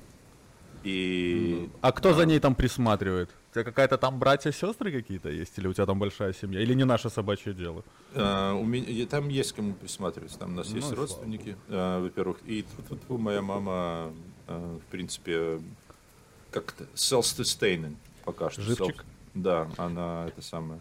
И 0.82 1.68
А 1.80 1.92
кто 1.92 2.14
за 2.14 2.26
ней 2.26 2.40
там 2.40 2.54
присматривает? 2.56 3.30
У 3.50 3.54
тебя 3.54 3.64
какая-то 3.64 3.96
там 3.96 4.18
братья-сестры 4.18 4.92
какие-то 4.92 5.30
есть? 5.30 5.58
Или 5.58 5.68
у 5.68 5.72
тебя 5.72 5.86
там 5.86 5.98
большая 5.98 6.34
семья? 6.34 6.60
Или 6.60 6.74
не 6.74 6.84
наше 6.84 7.08
собачье 7.08 7.54
дело? 7.54 7.82
э, 8.14 8.52
у 8.52 8.64
меня, 8.64 9.06
там 9.06 9.28
есть 9.28 9.52
кому 9.52 9.72
присматривать. 9.72 10.38
Там 10.38 10.52
у 10.52 10.56
нас 10.56 10.68
Ну, 10.68 10.76
есть 10.76 10.92
родственники, 10.92 11.56
э, 11.68 12.00
во-первых. 12.00 12.38
И 12.46 12.64
тут 12.88 13.08
моя 13.08 13.40
мама, 13.40 14.12
э, 14.48 14.78
в 14.86 14.90
принципе, 14.90 15.60
как-то 16.50 16.84
self-sustaining 16.94 17.96
пока 18.24 18.50
что. 18.50 18.60
Живчик? 18.60 18.96
Self- 19.00 19.04
да, 19.34 19.70
она 19.78 20.26
это 20.28 20.42
самое. 20.42 20.80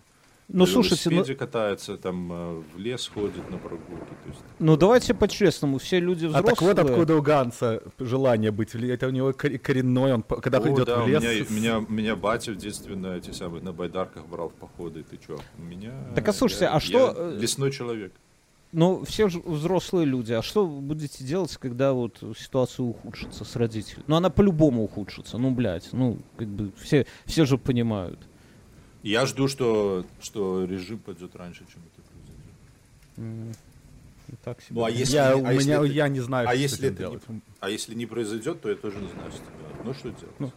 Ну, 0.49 0.65
слушайте, 0.65 1.09
ну, 1.09 1.25
катается, 1.35 1.97
там 1.97 2.31
э, 2.31 2.61
в 2.73 2.79
лес 2.79 3.11
ходит 3.13 3.49
на 3.51 3.57
прогулки. 3.57 4.05
То 4.23 4.29
есть, 4.29 4.39
ну 4.59 4.77
давайте 4.77 5.13
по-честному, 5.13 5.77
все 5.77 5.99
люди 5.99 6.25
А 6.25 6.29
взрослые. 6.29 6.55
так 6.55 6.61
вот 6.61 6.79
откуда 6.79 7.15
у 7.17 7.21
Ганса 7.21 7.83
желание 7.99 8.51
быть. 8.51 8.73
Это 8.73 9.07
у 9.07 9.09
него 9.09 9.33
кор- 9.33 9.57
коренной, 9.57 10.13
он 10.13 10.23
когда 10.23 10.59
О, 10.59 10.73
идет 10.73 10.85
да, 10.87 10.99
в 11.01 11.03
у 11.03 11.07
лес. 11.07 11.21
меня, 11.21 11.45
с- 11.45 11.49
меня, 11.49 11.85
меня 11.89 12.15
батя 12.15 12.53
в 12.53 12.55
детстве 12.55 12.95
на 12.95 13.17
эти 13.17 13.31
самые 13.31 13.61
на 13.61 13.73
байдарках 13.73 14.25
брал 14.25 14.47
в 14.49 14.53
походы. 14.53 15.03
Ты 15.03 15.17
чё? 15.17 15.37
У 15.57 15.61
меня. 15.61 15.91
Так, 16.15 16.25
а 16.29 16.31
слушайте, 16.33 16.65
я- 16.65 16.71
а 16.75 16.79
что, 16.79 16.97
я 17.07 17.13
э, 17.17 17.37
лесной 17.41 17.71
человек. 17.71 18.13
Ну, 18.71 19.03
все 19.05 19.27
же 19.27 19.39
взрослые 19.39 20.05
люди. 20.05 20.31
А 20.31 20.41
что 20.41 20.65
вы 20.65 20.79
будете 20.81 21.25
делать, 21.25 21.55
когда 21.57 21.91
вот 21.91 22.23
ситуация 22.37 22.85
ухудшится 22.85 23.43
с 23.43 23.55
родителями? 23.57 24.03
Ну, 24.07 24.15
она 24.15 24.29
по-любому 24.29 24.83
ухудшится. 24.83 25.37
Ну, 25.37 25.51
блядь, 25.51 25.89
ну, 25.91 26.19
как 26.37 26.47
бы 26.47 26.71
все, 26.81 27.05
все 27.25 27.45
же 27.45 27.57
понимают. 27.57 28.19
Я 29.03 29.25
жду, 29.25 29.47
что, 29.47 30.05
что 30.21 30.65
режим 30.65 30.99
пойдет 30.99 31.35
раньше, 31.35 31.63
чем 31.71 31.81
это 31.93 32.01
произойдет. 33.15 33.57
Так 34.43 34.61
себе. 34.61 34.75
Ну, 34.79 34.83
а 34.85 34.89
если, 34.91 35.15
я, 35.15 35.31
а 35.31 35.35
у 35.37 35.45
если 35.51 35.63
меня, 35.69 35.75
это- 35.77 35.85
я 35.85 36.07
не 36.09 36.19
знаю, 36.19 36.47
а 36.47 36.51
что 36.51 36.59
если 36.59 36.87
это 36.89 36.97
делать. 36.97 37.29
не, 37.29 37.41
а 37.61 37.69
если 37.69 37.95
не 37.95 38.05
произойдет, 38.05 38.61
то 38.61 38.69
я 38.69 38.75
тоже 38.75 38.97
не 38.99 39.07
знаю, 39.07 39.31
что 39.31 39.41
делать. 39.43 39.85
Ну 39.85 39.93
что 39.93 40.09
делать? 40.09 40.53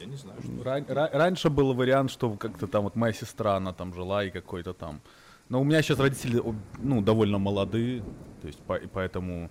я 0.00 0.06
не 0.06 0.16
знаю, 0.16 0.38
что 0.42 0.48
делать. 0.50 0.66
Ран- 0.66 0.84
ра- 0.84 1.10
раньше 1.12 1.48
был 1.50 1.72
вариант, 1.72 2.10
что 2.10 2.34
как-то 2.36 2.66
там 2.66 2.84
вот 2.84 2.96
моя 2.96 3.14
сестра, 3.14 3.56
она 3.56 3.72
там 3.72 3.94
жила 3.94 4.24
и 4.24 4.30
какой-то 4.30 4.74
там. 4.74 5.00
Но 5.48 5.60
у 5.60 5.64
меня 5.64 5.80
сейчас 5.82 5.98
родители, 5.98 6.42
ну, 6.82 7.00
довольно 7.00 7.38
молодые, 7.38 8.02
то 8.42 8.46
есть 8.46 8.58
по- 8.60 8.76
и 8.76 8.86
поэтому... 8.86 9.50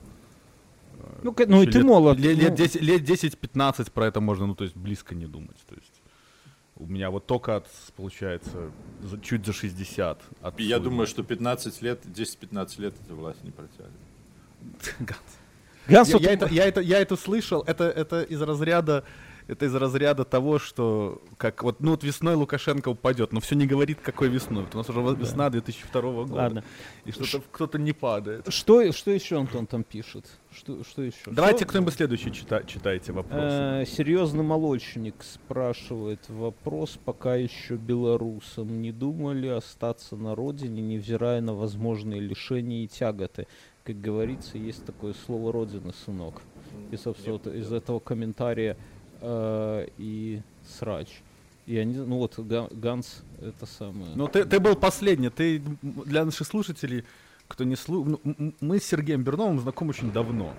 Ну, 1.23 1.33
к- 1.33 1.45
ну 1.47 1.63
и 1.63 1.65
ты 1.65 1.79
лет- 1.79 1.85
молод. 1.87 2.19
Лет, 2.19 2.37
ну, 2.37 2.43
лет 2.43 2.53
10 2.55 2.81
лет 2.81 3.01
10-15 3.01 3.91
про 3.91 4.05
это 4.07 4.21
можно, 4.21 4.45
ну, 4.45 4.53
то 4.55 4.63
есть 4.63 4.75
близко 4.75 5.15
не 5.15 5.25
думать. 5.25 5.57
То 5.67 5.73
есть 5.75 5.91
у 6.75 6.85
меня 6.87 7.09
вот 7.09 7.25
только 7.25 7.57
от, 7.57 7.67
получается, 7.95 8.71
за- 9.01 9.19
чуть 9.19 9.45
за 9.45 9.53
60. 9.53 10.21
От 10.41 10.59
И 10.59 10.63
я 10.63 10.79
думаю, 10.79 11.07
что 11.07 11.23
15 11.23 11.81
лет, 11.81 12.05
10-15 12.05 12.81
лет 12.81 12.95
эта 13.05 13.13
власть 13.15 13.43
не 13.43 13.51
протянет. 13.51 13.91
Ганс, 15.87 16.09
я, 16.09 16.17
я 16.17 16.31
это, 16.31 16.47
я, 16.47 16.65
это, 16.65 16.81
я 16.81 16.99
это 16.99 17.15
слышал, 17.15 17.61
это, 17.67 17.83
это 17.83 18.21
из 18.21 18.41
разряда 18.41 19.03
это 19.47 19.65
из 19.65 19.75
разряда 19.75 20.23
того, 20.25 20.59
что 20.59 21.21
как 21.37 21.63
вот, 21.63 21.79
ну 21.79 21.91
вот 21.91 22.03
весной 22.03 22.35
Лукашенко 22.35 22.89
упадет, 22.89 23.33
но 23.33 23.39
все 23.39 23.55
не 23.55 23.65
говорит, 23.67 23.99
какой 24.01 24.29
весной. 24.29 24.63
Вот 24.63 24.75
у 24.75 24.77
нас 24.77 24.89
уже 24.89 24.99
вот 24.99 25.17
весна 25.19 25.49
2002 25.49 26.01
года. 26.01 26.33
Ладно. 26.33 26.63
И 27.05 27.11
что-то 27.11 27.43
кто-то 27.51 27.77
не 27.77 27.93
падает. 27.93 28.51
Что, 28.51 28.91
что 28.91 29.11
еще 29.11 29.39
Антон 29.39 29.67
там 29.67 29.83
пишет? 29.83 30.25
Что, 30.51 30.83
что 30.83 31.01
еще? 31.01 31.31
Давайте 31.31 31.59
Что- 31.59 31.67
кто-нибудь 31.69 31.93
следующий 31.93 32.29
чита- 32.29 32.65
читайте 32.65 33.11
вопросы. 33.11 33.45
Э, 33.45 33.85
серьезный 33.87 34.43
молочник 34.43 35.15
спрашивает 35.21 36.19
вопрос 36.29 36.99
пока 37.03 37.35
еще 37.35 37.75
белорусам. 37.75 38.81
Не 38.81 38.91
думали 38.91 39.47
остаться 39.47 40.15
на 40.15 40.35
родине, 40.35 40.81
невзирая 40.81 41.41
на 41.41 41.53
возможные 41.53 42.19
лишения 42.21 42.83
и 42.83 42.87
тяготы? 42.87 43.47
Как 43.83 43.99
говорится, 43.99 44.57
есть 44.57 44.85
такое 44.85 45.13
слово 45.25 45.51
«родина, 45.51 45.91
сынок». 46.05 46.41
И, 46.91 46.95
собственно, 46.97 47.33
вот 47.33 47.47
из 47.47 47.71
этого 47.71 47.99
комментария 47.99 48.77
э, 49.23 49.87
и 49.97 50.41
срач. 50.79 51.07
И 51.65 51.77
они, 51.77 51.95
ну 51.95 52.17
вот, 52.17 52.37
Га- 52.37 52.67
Ганс, 52.71 53.23
это 53.41 53.65
самое. 53.65 54.11
Ну, 54.15 54.27
ты, 54.27 54.43
ты 54.43 54.59
был 54.59 54.75
последний. 54.75 55.29
Ты 55.29 55.61
для 55.81 56.25
наших 56.25 56.45
слушателей, 56.45 57.05
кто 57.47 57.63
не 57.63 57.75
слушал, 57.77 58.19
мы 58.59 58.79
с 58.79 58.83
Сергеем 58.85 59.23
Берновым 59.23 59.59
знакомы 59.59 59.91
очень 59.91 60.11
давно. 60.11 60.53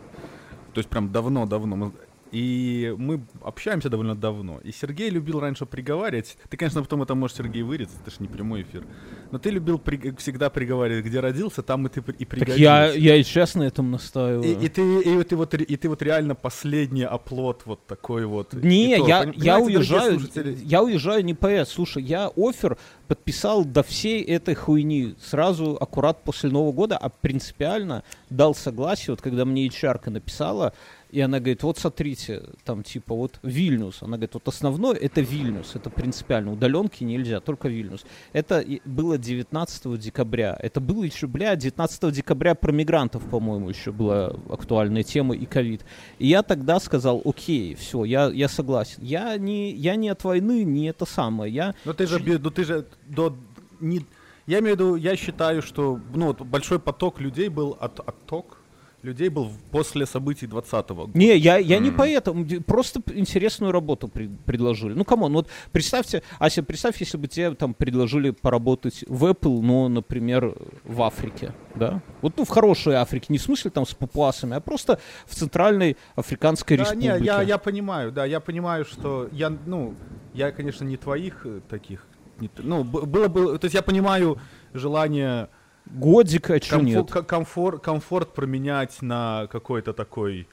То 0.73 0.79
есть 0.79 0.89
прям 0.89 1.13
давно-давно. 1.13 1.93
И 2.35 2.93
мы 2.99 3.21
общаемся 3.43 3.89
довольно 3.89 4.17
давно. 4.17 4.59
И 4.65 4.73
Сергей 4.73 5.09
любил 5.09 5.39
раньше 5.39 5.67
приговаривать. 5.67 6.37
Ты, 6.51 6.57
конечно, 6.57 6.83
потом 6.83 7.03
это 7.03 7.15
можешь, 7.15 7.37
Сергей, 7.37 7.63
вырезать, 7.63 7.95
это 8.03 8.11
же 8.11 8.17
не 8.19 8.27
прямой 8.27 8.63
эфир. 8.63 8.85
Но 9.31 9.39
ты 9.39 9.51
любил 9.51 9.79
при- 9.79 10.13
всегда 10.17 10.51
приговаривать, 10.51 11.05
где 11.05 11.21
родился, 11.21 11.63
там 11.63 11.87
и 11.87 11.91
ты 11.91 12.01
и 12.01 12.03
так 12.03 12.29
пригодился. 12.29 12.61
я, 12.61 12.91
я 12.91 13.17
и 13.17 13.23
сейчас 13.23 13.55
на 13.55 13.63
этом 13.63 13.93
настаиваю. 13.93 14.43
И, 14.43 14.67
и 14.67 14.69
ты, 14.69 14.83
и, 14.83 15.15
вот 15.15 15.29
ты 15.29 15.37
вот, 15.37 15.55
и 15.55 15.77
ты 15.77 15.89
вот 15.89 16.03
реально 16.03 16.35
последний 16.35 17.05
оплот 17.05 17.63
вот 17.67 17.87
такой 17.87 18.27
вот. 18.27 18.53
Не, 18.53 18.97
то, 18.97 19.07
я, 19.07 19.33
я 19.37 19.59
уезжаю, 19.61 20.21
я 20.65 20.83
уезжаю 20.83 21.25
не 21.25 21.35
поэт. 21.35 21.69
Слушай, 21.69 22.03
я 22.03 22.33
офер 22.37 22.79
подписал 23.07 23.65
до 23.65 23.85
всей 23.85 24.23
этой 24.23 24.57
хуйни 24.57 25.15
сразу 25.23 25.77
аккурат 25.81 26.25
после 26.25 26.51
Нового 26.51 26.73
года, 26.73 26.97
а 26.97 27.11
принципиально 27.11 28.03
дал 28.31 28.55
согласие, 28.55 29.13
вот 29.13 29.21
когда 29.21 29.45
мне 29.45 29.69
HR 29.69 30.11
написала, 30.11 30.73
и 31.15 31.21
она 31.21 31.39
говорит, 31.39 31.63
вот 31.63 31.79
смотрите, 31.79 32.43
там 32.65 32.83
типа 32.83 33.15
вот 33.15 33.39
Вильнюс, 33.45 34.03
она 34.03 34.17
говорит, 34.17 34.35
вот 34.35 34.49
основное 34.49 34.97
это 34.97 35.21
Вильнюс, 35.21 35.77
это 35.77 35.89
принципиально, 35.89 36.53
удаленки 36.53 37.05
нельзя, 37.05 37.39
только 37.39 37.69
Вильнюс. 37.69 38.05
Это 38.33 38.65
было 38.85 39.17
19 39.17 39.97
декабря, 40.01 40.59
это 40.61 40.81
было 40.81 41.05
еще, 41.05 41.29
бля, 41.29 41.55
19 41.55 42.13
декабря 42.13 42.57
про 42.57 42.73
мигрантов, 42.73 43.23
по-моему, 43.31 43.69
еще 43.69 43.93
была 43.93 44.35
актуальная 44.51 45.05
тема 45.05 45.37
и 45.37 45.47
ковид. 45.47 45.85
И 46.19 46.27
я 46.27 46.43
тогда 46.43 46.81
сказал, 46.81 47.23
окей, 47.25 47.77
все, 47.77 48.03
я, 48.05 48.27
я 48.27 48.49
согласен. 48.49 48.99
Я 49.01 49.39
не, 49.39 49.71
я 49.71 49.95
не 49.95 50.09
от 50.09 50.25
войны, 50.25 50.65
не 50.65 50.89
это 50.89 51.07
самое. 51.07 51.55
Я 51.55 51.77
Но 51.85 51.93
ты 51.93 52.09
же, 52.09 52.19
ну 52.19 52.51
ты 52.51 52.65
же 52.65 52.89
до 53.07 53.37
не, 53.79 54.05
я 54.49 54.59
имею 54.59 54.75
в 54.75 54.79
виду, 54.81 54.95
я 54.97 55.15
считаю, 55.15 55.63
что 55.63 56.01
ну 56.13 56.27
вот 56.27 56.41
большой 56.41 56.81
поток 56.81 57.21
людей 57.21 57.49
был 57.49 57.77
от 57.79 58.01
отток 58.01 58.64
людей 59.05 59.29
был 59.29 59.51
после 59.71 60.07
событий 60.07 60.47
20 60.47 60.89
года. 60.91 61.11
Не, 61.19 61.37
я, 61.37 61.59
я 61.59 61.79
не 61.79 61.91
поэтому, 61.91 62.47
просто 62.67 63.03
интересную 63.15 63.71
работу 63.71 64.09
при- 64.09 64.29
предложили. 64.29 64.95
Ну, 64.95 65.05
come 65.05 65.21
on, 65.21 65.33
вот 65.35 65.49
представьте, 65.73 66.23
Ася, 66.39 66.63
представь, 66.63 66.99
если 67.01 67.19
бы 67.19 67.29
тебе 67.29 67.55
там 67.55 67.75
предложили 67.75 68.31
поработать 68.31 69.05
в 69.07 69.27
Apple, 69.27 69.61
но, 69.61 69.89
например, 69.89 70.55
в 70.85 71.03
Африке, 71.03 71.53
да? 71.75 72.03
Вот, 72.23 72.35
ну, 72.39 72.45
в 72.45 72.49
хорошей 72.49 72.95
Африке, 72.95 73.27
не 73.29 73.39
в 73.39 73.43
смысле 73.43 73.71
там 73.71 73.87
с 73.87 73.95
папуасами, 73.95 74.57
а 74.57 74.61
просто 74.61 74.99
в 75.27 75.35
Центральной 75.35 75.97
Африканской 76.17 76.77
Да, 76.77 76.85
Республике. 76.85 77.19
не, 77.21 77.27
я, 77.27 77.43
я 77.43 77.59
понимаю, 77.59 78.11
да, 78.11 78.25
я 78.25 78.41
понимаю, 78.41 78.85
что 78.85 79.29
я, 79.33 79.51
ну, 79.67 79.95
я, 80.33 80.51
конечно, 80.51 80.85
не 80.85 80.97
твоих 80.97 81.45
э, 81.45 81.61
таких, 81.69 82.07
не 82.41 82.51
ну, 82.59 82.85
было 82.85 83.29
бы, 83.29 83.59
то 83.59 83.67
есть 83.67 83.75
я 83.75 83.83
понимаю 83.83 84.39
желание 84.73 85.49
Годик, 85.87 86.51
а 86.51 86.61
чё 86.61 86.81
нет? 86.81 87.11
ко- 87.11 87.23
комфорт, 87.23 87.83
комфорт 87.83 88.33
променять 88.35 89.03
на 89.03 89.47
какой-то 89.51 89.93
такой 89.93 90.49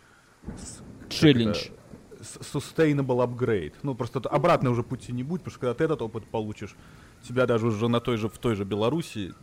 Челлендж. 1.09 1.69
sustainable 2.19 3.25
upgrade. 3.25 3.73
Ну, 3.83 3.95
просто 3.95 4.19
обратно 4.19 4.69
уже 4.71 4.83
пути 4.83 5.11
не 5.11 5.23
будет, 5.23 5.41
потому 5.41 5.51
что 5.51 5.59
когда 5.61 5.73
ты 5.73 5.83
этот 5.85 6.01
опыт 6.01 6.25
получишь, 6.25 6.75
тебя 7.27 7.45
даже 7.47 7.67
уже 7.67 7.87
на 7.87 7.99
той 7.99 8.17
же, 8.17 8.27
в 8.29 8.37
той 8.37 8.55
же 8.55 8.63
Беларуси, 8.65 9.33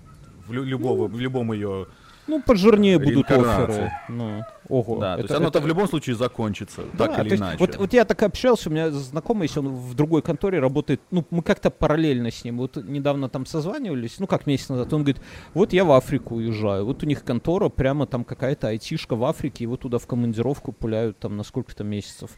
в, 0.46 0.52
лю- 0.52 0.64
любого, 0.64 1.08
в 1.08 1.18
любом 1.18 1.52
ее... 1.52 1.86
Ну, 2.26 2.42
пожирнее 2.42 2.98
будут 2.98 3.30
оферы. 3.30 3.90
Ну, 4.08 4.42
ого. 4.68 4.98
Да, 5.00 5.14
то 5.16 5.20
это- 5.22 5.32
есть 5.32 5.40
оно-то 5.40 5.58
это- 5.58 5.64
в 5.64 5.68
любом 5.68 5.88
случае 5.88 6.16
закончится, 6.16 6.82
Да, 6.94 7.06
так 7.06 7.16
то 7.16 7.22
или 7.22 7.30
есть 7.30 7.42
иначе. 7.42 7.56
Вот, 7.58 7.76
вот 7.76 7.92
я 7.92 8.04
так 8.04 8.22
общался, 8.22 8.68
у 8.68 8.72
меня 8.72 8.90
знакомый, 8.90 9.44
если 9.46 9.60
он 9.60 9.68
в 9.68 9.94
другой 9.94 10.22
конторе 10.22 10.58
работает, 10.60 11.00
ну, 11.10 11.24
мы 11.30 11.42
как-то 11.42 11.70
параллельно 11.70 12.30
с 12.30 12.44
ним, 12.44 12.58
вот 12.58 12.76
недавно 12.76 13.28
там 13.28 13.46
созванивались, 13.46 14.18
ну, 14.18 14.26
как 14.26 14.46
месяц 14.46 14.68
назад, 14.68 14.92
он 14.92 15.02
говорит, 15.02 15.22
вот 15.54 15.72
я 15.72 15.84
в 15.84 15.92
Африку 15.92 16.36
уезжаю, 16.36 16.84
вот 16.84 17.02
у 17.02 17.06
них 17.06 17.24
контора, 17.24 17.68
прямо 17.68 18.06
там 18.06 18.24
какая-то 18.24 18.68
айтишка 18.68 19.16
в 19.16 19.24
Африке, 19.24 19.64
его 19.64 19.76
туда 19.76 19.98
в 19.98 20.06
командировку 20.06 20.72
пуляют 20.72 21.18
там 21.18 21.36
на 21.36 21.42
сколько-то 21.44 21.84
месяцев, 21.84 22.30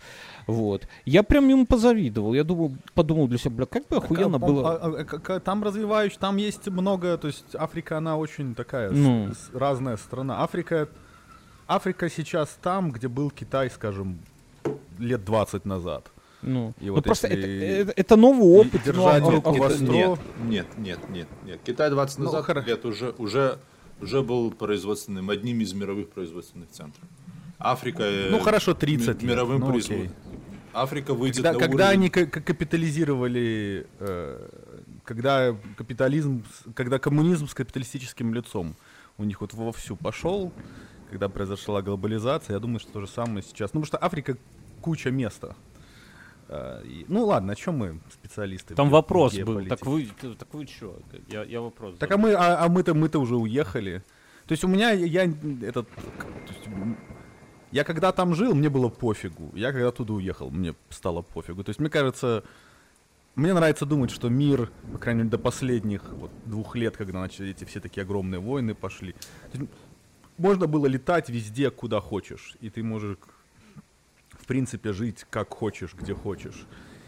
вот. 0.47 0.87
Я 1.05 1.23
прям 1.23 1.49
ему 1.49 1.67
позавидовал, 1.67 2.35
я 2.35 2.45
думал, 2.45 2.73
подумал 2.95 3.29
для 3.29 3.39
себя, 3.39 3.51
бля, 3.51 3.67
как 3.67 3.87
бы 3.89 3.97
охуенно 3.97 4.39
Так, 4.39 4.43
а, 4.43 4.47
было... 4.53 4.71
а, 4.71 4.77
а, 5.01 5.35
а, 5.37 5.41
там 5.41 5.63
развиваающий, 5.63 6.19
там 6.19 6.37
есть 6.37 6.67
много, 6.69 7.17
то 7.19 7.27
есть 7.29 7.55
Африка, 7.55 7.99
она 7.99 8.17
очень 8.17 8.55
такая 8.55 8.91
Ну. 8.91 9.31
с- 9.33 9.51
разная 9.55 9.97
страна. 9.97 10.43
Африка, 10.43 10.89
Африка 11.75 12.11
сейчас 12.11 12.59
там, 12.61 12.91
где 12.91 13.07
был 13.07 13.31
Китай, 13.31 13.71
скажем, 13.71 14.19
лет 14.99 15.25
20 15.25 15.65
назад. 15.65 16.11
Ну, 16.43 16.75
И 16.81 16.87
ну, 16.87 16.95
вот 16.95 17.05
просто 17.05 17.29
если 17.29 17.49
это, 17.49 17.91
это- 17.91 18.01
это 18.01 18.17
новый 18.17 18.61
опыт. 18.61 18.83
держать 18.83 19.23
ну, 19.23 19.29
а- 19.29 19.31
руку 19.31 19.51
а- 19.51 19.53
во 19.53 19.67
а- 19.67 19.71
стро- 19.71 19.87
Нет, 19.93 20.19
нет, 20.49 20.67
нет, 20.79 20.99
нет, 21.11 21.29
нет. 21.45 21.61
Китай 21.65 21.91
20 21.91 22.19
Ну, 22.19 22.25
назад 22.25 22.45
хоро- 22.49 22.65
лет 22.67 22.85
уже, 22.85 23.11
уже, 23.19 23.59
уже 24.01 24.23
был 24.23 24.51
производственным, 24.51 25.31
одним 25.31 25.61
из 25.61 25.73
мировых 25.73 26.09
производственных 26.09 26.71
центров. 26.71 27.05
Африка... 27.59 28.03
э, 28.03 28.31
Ну, 28.31 28.41
хорошо, 28.41 28.75
30 28.75 29.23
ми- 29.23 29.29
лет, 29.29 29.37
Мировым 29.37 29.61
ну, 29.61 29.67
производством. 29.71 30.09
Африка 30.73 31.15
выйдет 31.15 31.37
Когда, 31.37 31.53
на 31.53 31.59
когда 31.59 31.85
уровень... 31.85 31.99
они 32.01 32.09
ка- 32.11 32.27
ка- 32.27 32.41
капитализировали, 32.41 33.87
э, 34.01 34.49
когда 35.05 35.55
капитализм, 35.77 36.43
когда 36.75 36.99
коммунизм 36.99 37.47
с 37.47 37.55
капиталистическим 37.55 38.35
лицом 38.35 38.75
у 39.19 39.25
них 39.25 39.41
вот 39.41 39.53
вовсю 39.55 39.95
пошел, 39.97 40.53
когда 41.11 41.29
произошла 41.29 41.83
глобализация, 41.83 42.55
я 42.55 42.61
думаю, 42.61 42.81
что 42.81 42.93
то 42.93 43.01
же 43.01 43.09
самое 43.09 43.43
сейчас. 43.43 43.75
Ну, 43.75 43.81
потому 43.81 43.87
что 43.87 43.99
Африка 43.99 44.37
куча 44.81 45.11
места. 45.11 45.55
Э, 46.49 46.83
ну 47.09 47.27
ладно, 47.27 47.53
о 47.53 47.57
чем 47.57 47.79
мы, 47.79 48.01
специалисты? 48.13 48.75
Там 48.75 48.91
вопрос 48.91 49.37
был, 49.39 49.67
так 49.67 49.85
вы, 49.87 50.09
так 50.21 50.53
вы 50.53 50.67
что? 50.67 50.99
Я, 51.29 51.45
я 51.45 51.61
вопрос 51.61 51.97
Так 51.99 52.11
а 52.11 52.17
мы, 52.17 52.33
а, 52.33 52.65
а 52.65 52.69
мы-то, 52.69 52.95
мы-то 52.95 53.19
уже 53.19 53.37
уехали. 53.37 54.03
То 54.47 54.53
есть 54.53 54.65
у 54.65 54.69
меня, 54.69 54.91
я, 54.91 55.25
этот, 55.63 55.89
есть, 56.49 56.67
я 57.71 57.85
когда 57.85 58.11
там 58.11 58.35
жил, 58.35 58.55
мне 58.55 58.69
было 58.69 58.89
пофигу. 58.89 59.53
Я 59.55 59.71
когда 59.73 59.89
оттуда 59.89 60.13
уехал, 60.15 60.51
мне 60.51 60.75
стало 60.89 61.23
пофигу. 61.23 61.63
То 61.63 61.71
есть 61.71 61.79
мне 61.79 61.89
кажется, 61.89 62.43
мне 63.37 63.55
нравится 63.55 63.87
думать, 63.87 64.11
что 64.11 64.29
мир, 64.29 64.73
по 64.93 64.99
крайней 64.99 65.21
мере, 65.21 65.31
до 65.31 65.39
последних 65.39 66.03
вот, 66.13 66.33
двух 66.47 66.75
лет, 66.75 66.97
когда 66.97 67.21
начали 67.21 67.51
эти 67.51 67.65
все 67.65 67.79
такие 67.79 68.03
огромные 68.03 68.41
войны 68.41 68.75
пошли, 68.75 69.15
есть 69.53 69.71
можно 70.41 70.67
было 70.67 70.87
летать 70.87 71.29
везде, 71.29 71.71
куда 71.71 72.01
хочешь, 72.01 72.57
и 72.61 72.71
ты 72.71 72.83
можешь, 72.83 73.19
в 74.31 74.47
принципе, 74.47 74.93
жить 74.93 75.27
как 75.31 75.53
хочешь, 75.53 75.95
где 75.95 76.15
хочешь. 76.15 76.67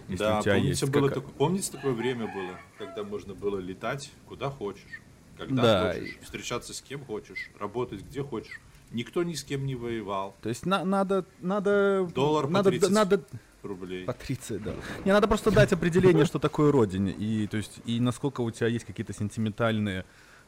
Если 0.08 0.24
Да, 0.24 0.38
у 0.40 0.42
тебя 0.42 0.54
помните, 0.54 0.68
есть 0.68 0.90
было 0.92 1.08
кака- 1.08 1.20
такое, 1.20 1.34
помните, 1.38 1.72
такое 1.72 1.92
время 1.92 2.26
было, 2.26 2.58
когда 2.78 3.02
можно 3.04 3.34
было 3.34 3.58
летать 3.58 4.12
куда 4.28 4.50
хочешь, 4.50 5.00
когда 5.38 5.62
Да. 5.62 5.92
хочешь, 5.94 6.18
встречаться 6.22 6.74
с 6.74 6.82
кем 6.82 7.04
хочешь, 7.04 7.50
работать 7.58 8.02
где 8.02 8.22
хочешь. 8.22 8.60
Никто 8.90 9.22
ни 9.22 9.32
с 9.32 9.42
кем 9.42 9.64
не 9.64 9.74
воевал. 9.74 10.36
То 10.42 10.50
есть 10.50 10.66
на- 10.66 10.84
надо, 10.84 11.24
надо, 11.40 12.06
Доллар 12.14 12.44
по 12.44 12.50
надо, 12.50 12.70
30. 12.70 12.90
надо, 12.90 13.24
Рублей. 13.62 14.04
Патриция, 14.04 14.58
да. 14.58 14.74
Не, 15.06 15.12
надо 15.12 15.28
просто 15.28 15.50
дать 15.52 15.72
определение, 15.72 16.24
что 16.26 16.38
такое 16.40 16.70
родине. 16.72 17.12
И, 17.12 17.46
то 17.46 17.56
есть, 17.56 17.78
и 17.86 18.00
насколько 18.00 18.40
у 18.42 18.50
тебя 18.50 18.66
есть 18.66 18.84
какие-то 18.84 19.14
сентиментальные 19.14 20.04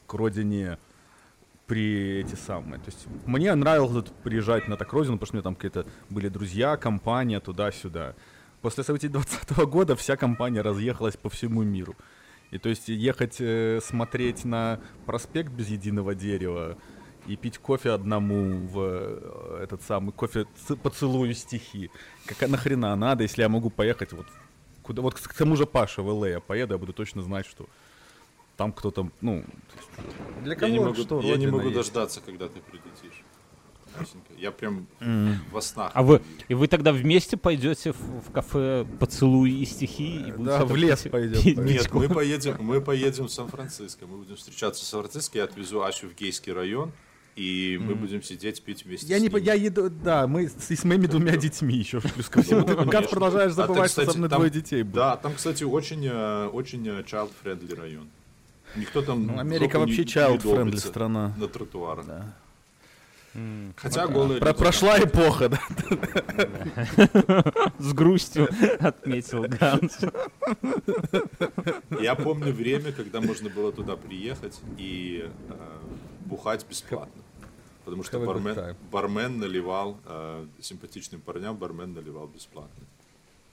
к 0.09 0.13
родине 0.15 0.79
при 1.67 2.21
эти 2.21 2.35
самые. 2.35 2.79
То 2.81 2.91
есть 2.91 3.07
мне 3.27 3.55
нравилось 3.55 3.93
тут 3.93 4.13
приезжать 4.23 4.69
на 4.69 4.77
так 4.77 4.93
родину, 4.93 5.19
потому 5.19 5.27
что 5.27 5.35
у 5.35 5.37
меня 5.37 5.43
там 5.43 5.55
какие-то 5.55 5.87
были 6.11 6.29
друзья, 6.29 6.77
компания 6.77 7.41
туда-сюда. 7.41 8.15
После 8.61 8.85
событий 8.85 9.09
20 9.09 9.57
года 9.67 9.97
вся 9.97 10.17
компания 10.17 10.61
разъехалась 10.63 11.17
по 11.17 11.29
всему 11.31 11.63
миру. 11.63 11.97
И 12.51 12.59
то 12.59 12.69
есть 12.69 12.89
ехать 12.89 13.37
э, 13.41 13.81
смотреть 13.83 14.45
на 14.45 14.81
проспект 15.07 15.51
без 15.53 15.69
единого 15.69 16.15
дерева 16.15 16.77
и 17.27 17.37
пить 17.37 17.59
кофе 17.59 17.91
одному 17.91 18.67
в 18.67 18.79
э, 18.79 19.61
этот 19.65 19.83
самый 19.83 20.13
кофе 20.13 20.47
ц- 20.69 20.77
поцелую 20.77 21.35
стихи. 21.35 21.91
Как 22.27 22.49
нахрена 22.49 22.95
надо, 22.97 23.23
если 23.23 23.43
я 23.43 23.49
могу 23.49 23.71
поехать 23.71 24.13
вот 24.13 24.27
куда 24.83 25.03
вот 25.03 25.15
к 25.15 25.35
тому 25.35 25.57
же 25.57 25.67
Паше 25.67 26.03
в 26.03 26.09
ЛА 26.09 26.29
я 26.29 26.41
поеду, 26.41 26.75
я 26.75 26.79
буду 26.79 26.93
точно 26.93 27.23
знать, 27.23 27.47
что 27.47 27.67
там 28.57 28.73
кто-то, 28.73 29.09
ну, 29.21 29.45
для 30.43 30.53
Я 30.53 30.59
кого 30.59 30.73
не 30.73 30.79
могу, 30.81 30.95
что 30.95 31.21
я 31.21 31.37
не 31.37 31.47
могу 31.47 31.65
есть. 31.65 31.75
дождаться, 31.75 32.21
когда 32.25 32.49
ты 32.49 32.61
прилетишь. 32.61 33.23
Я 34.39 34.51
прям 34.51 34.89
во 35.53 35.61
снах. 35.61 35.93
А 35.95 36.03
вы, 36.03 36.21
и 36.49 36.55
вы 36.55 36.67
тогда 36.67 36.93
вместе 36.93 37.37
пойдете 37.37 37.93
в, 37.93 38.29
в 38.29 38.33
кафе 38.33 38.85
«Поцелуй 38.99 39.53
и 39.53 39.65
стихи» 39.65 40.17
и 40.17 40.33
будете 40.33 40.59
Да, 40.59 40.65
в 40.65 40.75
лес 40.75 41.03
пить- 41.03 41.13
пойдем. 41.13 41.65
Нет, 41.65 41.93
мы 41.93 42.09
поедем, 42.13 42.57
мы 42.59 42.81
поедем 42.81 43.27
в 43.27 43.31
Сан-Франциско. 43.33 44.07
Мы 44.09 44.17
будем 44.19 44.35
встречаться 44.35 44.83
в 44.83 44.87
Сан-Франциско. 44.89 45.39
Я 45.39 45.45
отвезу 45.45 45.81
Асю 45.85 46.09
в 46.09 46.15
гейский 46.17 46.53
район, 46.53 46.91
и 47.37 47.79
мы 47.81 47.95
будем 47.95 48.21
сидеть 48.25 48.63
пить 48.65 48.85
вместе 48.85 49.07
Я 49.07 49.21
с 49.21 49.23
не, 49.23 49.29
по- 49.29 49.37
я 49.37 49.55
еду, 49.55 49.89
да, 49.89 50.27
мы 50.27 50.49
с, 50.49 50.55
с 50.77 50.83
моими 50.85 51.07
двумя 51.07 51.37
детьми 51.37 51.77
еще 51.77 52.01
плюс 52.01 52.29
ко 52.29 52.43
всему. 52.43 52.63
Ты, 52.63 52.73
Ну, 52.75 52.79
Гад, 52.79 52.91
конечно. 52.91 53.11
продолжаешь 53.11 53.53
А 53.53 53.55
ты, 53.55 53.63
забывать, 53.63 53.91
что 53.93 54.11
со 54.11 54.19
мной 54.19 54.29
двое 54.29 54.51
детей 54.51 54.83
было. 54.83 54.95
Да, 54.95 55.17
там, 55.19 55.35
кстати, 55.35 55.63
очень, 55.63 56.05
э, 56.05 56.47
очень 56.49 56.85
э, 56.89 57.03
child-friendly 57.03 57.77
район. 57.81 58.09
Никто 58.77 59.03
там 59.03 59.27
Ну, 59.27 59.39
Америка 59.39 59.79
вообще 59.79 60.03
child-friendly 60.03 60.79
страна. 60.79 61.33
На 61.37 61.49
тротуарах. 61.49 62.07
Да. 62.07 62.35
Хотя 63.77 64.07
голые 64.07 64.39
Про- 64.39 64.49
люди 64.51 64.59
прошла 64.59 64.99
эпоха, 65.01 65.49
да. 65.49 65.61
С 67.79 67.93
грустью 67.93 68.49
отметил 68.79 69.43
Ганс. 69.49 69.99
Я 72.01 72.15
помню 72.15 72.53
время, 72.53 72.93
когда 72.93 73.21
можно 73.21 73.51
было 73.51 73.73
туда 73.73 73.97
приехать 73.97 74.61
и 74.79 75.29
э, 75.49 75.55
бухать 76.27 76.65
бесплатно. 76.69 77.23
Потому 77.85 78.05
что 78.05 78.21
бармен, 78.21 78.77
бармен 78.93 79.39
наливал 79.39 79.99
э, 80.07 80.47
симпатичным 80.61 81.21
парням, 81.21 81.57
бармен 81.57 81.93
наливал 81.93 82.29
бесплатно. 82.29 82.85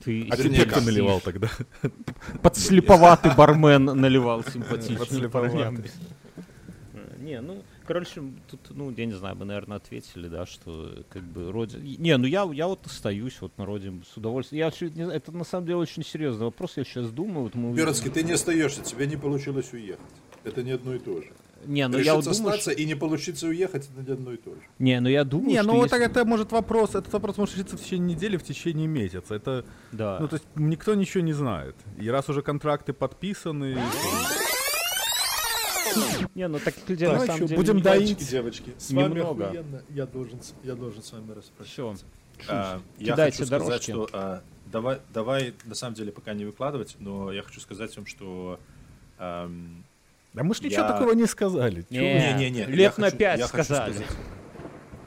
Ты 0.04 0.28
А 0.30 0.38
тебе 0.38 0.66
кто 0.66 0.82
наливал 0.82 1.22
тогда? 1.22 1.50
подслеповатый 2.42 3.36
бармен 3.36 3.86
наливал 3.86 4.44
Подслеповатый. 4.44 5.30
парням. 5.30 5.84
Не, 7.20 7.40
ну, 7.40 7.62
короче, 7.86 8.24
тут, 8.50 8.60
ну, 8.72 8.92
я 8.98 9.06
не 9.06 9.14
знаю, 9.14 9.36
мы, 9.36 9.46
наверное, 9.46 9.78
ответили, 9.78 10.28
да, 10.28 10.48
что 10.48 11.06
как 11.10 11.22
бы 11.22 11.52
родина... 11.52 11.82
Не, 11.84 12.18
ну 12.18 12.26
я, 12.26 12.50
я 12.52 12.68
вот 12.68 12.86
остаюсь 12.88 13.38
вот 13.42 13.56
на 13.60 13.66
родине 13.66 14.02
с 14.12 14.18
удовольствием. 14.18 14.60
Я 14.60 14.66
вообще 14.66 14.90
не 14.90 15.04
знаю, 15.04 15.12
это 15.12 15.32
на 15.32 15.44
самом 15.44 15.66
деле 15.68 15.78
очень 15.78 16.04
серьезный 16.04 16.46
вопрос, 16.46 16.78
я 16.78 16.84
сейчас 16.84 17.12
думаю. 17.12 17.44
Вот 17.44 17.56
мы... 17.56 17.74
Бернский, 17.76 18.10
ты 18.10 18.24
не 18.24 18.32
остаешься, 18.32 18.82
тебе 18.82 19.06
не 19.06 19.18
получилось 19.18 19.72
уехать. 19.72 20.02
Это 20.44 20.64
не 20.64 20.72
одно 20.72 20.96
и 20.96 21.00
то 21.00 21.22
же. 21.22 21.32
Не, 21.66 21.88
ну 21.88 21.98
я 22.00 22.16
вот 22.16 22.26
думаю, 22.26 22.40
остаться 22.50 22.72
и 22.72 22.86
не 22.86 22.96
получиться 22.96 23.48
уехать, 23.48 23.90
это 23.94 24.02
не 24.08 24.14
одно 24.14 24.34
и 24.34 24.38
то 24.38 24.52
же. 24.52 24.58
что- 24.62 24.70
Не, 24.84 25.00
ну 25.00 25.10
я 25.10 25.24
думаю, 25.24 25.50
Не, 25.50 25.58
что 25.62 25.68
ну 25.68 25.76
вот 25.76 25.92
если- 25.92 26.06
это 26.06 26.26
может 26.26 26.52
вопрос, 26.52 26.90
этот 26.96 27.12
вопрос 27.14 27.38
может 27.38 27.56
решиться 27.56 27.78
в 27.78 27.82
течение 27.84 28.16
недели, 28.16 28.38
в 28.38 28.44
течение 28.44 28.88
месяца. 28.88 29.36
Это, 29.36 29.66
Да. 29.92 30.18
ну 30.20 30.28
то 30.28 30.36
есть 30.36 30.46
никто 30.56 30.96
ничего 30.96 31.24
не 31.24 31.34
знает. 31.34 31.76
И 32.00 32.10
раз 32.10 32.30
уже 32.30 32.42
контракты 32.42 32.94
подписаны, 32.94 33.78
Не, 36.36 36.48
ну 36.48 36.60
Так, 36.60 36.74
на 36.88 36.96
ну 36.96 37.26
самом 37.26 37.40
чё, 37.40 37.48
деле 37.48 37.56
будем 37.58 37.82
доить. 37.82 38.30
Девочки, 38.30 38.72
с 38.78 38.92
Немного. 38.92 39.34
вами 39.34 39.44
охуенно. 39.48 39.84
Я 39.90 40.06
должен, 40.06 40.42
с- 40.42 40.54
я 40.64 40.76
должен 40.76 41.04
с 41.04 41.12
вами 41.12 41.32
распрощаться. 41.34 42.06
А, 42.48 42.80
я 42.98 43.12
Кидайте 43.12 43.38
хочу 43.40 43.48
сказать, 43.48 43.68
дорожки. 43.68 43.92
что 43.92 44.10
а, 44.14 44.42
давай, 44.72 45.00
давай, 45.14 45.54
на 45.66 45.76
самом 45.76 45.96
деле, 45.96 46.12
пока 46.14 46.34
не 46.34 46.46
выкладывать, 46.46 46.96
но 47.00 47.32
я 47.34 47.44
хочу 47.44 47.60
сказать 47.60 47.94
вам, 47.98 48.06
что 48.06 48.58
ам, 49.20 49.84
да 50.34 50.44
мы 50.44 50.54
ж 50.56 50.62
ничего 50.62 50.82
Я- 50.84 50.88
такого 50.94 51.12
не 51.14 51.26
сказали. 51.28 51.86
Не-не-не, 51.90 52.66
лет 52.66 52.94
я 52.98 53.02
на 53.02 53.06
хочу- 53.06 53.18
пять 53.18 53.40
я 53.40 53.48
хочу 53.48 53.64
сказали. 53.64 53.94
сказать- 53.94 54.18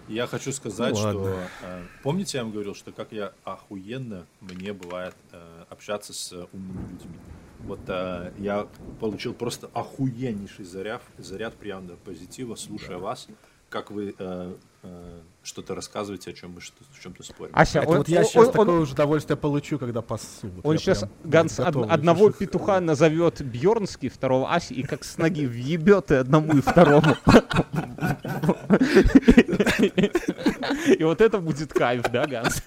Я 0.06 0.26
хочу 0.26 0.52
сказать, 0.52 0.90
Ну, 0.90 0.96
что 0.96 1.06
ладно. 1.18 1.48
э, 1.62 1.82
помните, 2.02 2.36
я 2.36 2.44
вам 2.44 2.52
говорил, 2.52 2.74
что 2.74 2.92
как 2.92 3.10
я 3.12 3.32
охуенно 3.42 4.26
мне 4.42 4.74
бывает 4.74 5.14
э, 5.32 5.64
общаться 5.70 6.12
с 6.12 6.30
э, 6.32 6.44
умными 6.52 6.90
людьми. 6.92 7.16
Вот 7.60 7.80
э, 7.88 8.30
я 8.36 8.66
получил 9.00 9.32
просто 9.32 9.70
охуеннейший 9.72 10.66
заряд, 10.66 11.00
заряд 11.16 11.54
приятного 11.54 11.96
позитива, 11.96 12.54
слушая 12.54 12.98
вас, 12.98 13.28
как 13.68 13.90
вы 13.90 14.14
э, 14.18 14.52
э, 14.82 15.20
что-то 15.42 15.74
рассказываете, 15.74 16.30
о 16.30 16.32
чем 16.32 16.52
мы 16.52 16.60
что- 16.60 16.76
в 16.92 17.00
чем-то 17.02 17.22
спорим. 17.22 17.52
Ася, 17.54 17.80
Это 17.80 17.88
он, 17.88 17.96
вот 17.98 18.08
я 18.08 18.20
он- 18.20 18.24
сейчас 18.24 18.46
он- 18.46 18.52
такое 18.52 18.78
уже 18.80 18.92
удовольствие 18.92 19.36
получу, 19.36 19.78
когда 19.78 20.00
пассу. 20.02 20.48
Вот 20.56 20.64
он 20.66 20.78
сейчас 20.78 21.00
прям 21.00 21.10
Ганс 21.24 21.60
од- 21.60 21.76
одного 21.90 22.26
слушай. 22.30 22.38
петуха 22.38 22.80
назовет 22.80 23.42
Бьернский, 23.42 24.08
второго 24.08 24.52
Аси, 24.54 24.74
и 24.74 24.82
как 24.84 25.04
с 25.04 25.18
ноги 25.18 25.44
въебет 25.46 26.10
и 26.10 26.14
одному, 26.14 26.56
и 26.56 26.60
второму. 26.60 27.16
И 30.98 31.04
вот 31.04 31.20
это 31.20 31.38
будет 31.38 31.72
кайф, 31.72 32.02
да, 32.10 32.26
Ганс? 32.26 32.62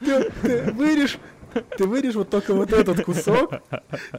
Ты, 0.00 0.30
ты 0.42 0.72
вырежь, 0.72 1.18
ты 1.76 1.86
вырежь 1.86 2.14
вот 2.14 2.30
только 2.30 2.54
вот 2.54 2.72
этот 2.72 3.04
кусок, 3.04 3.52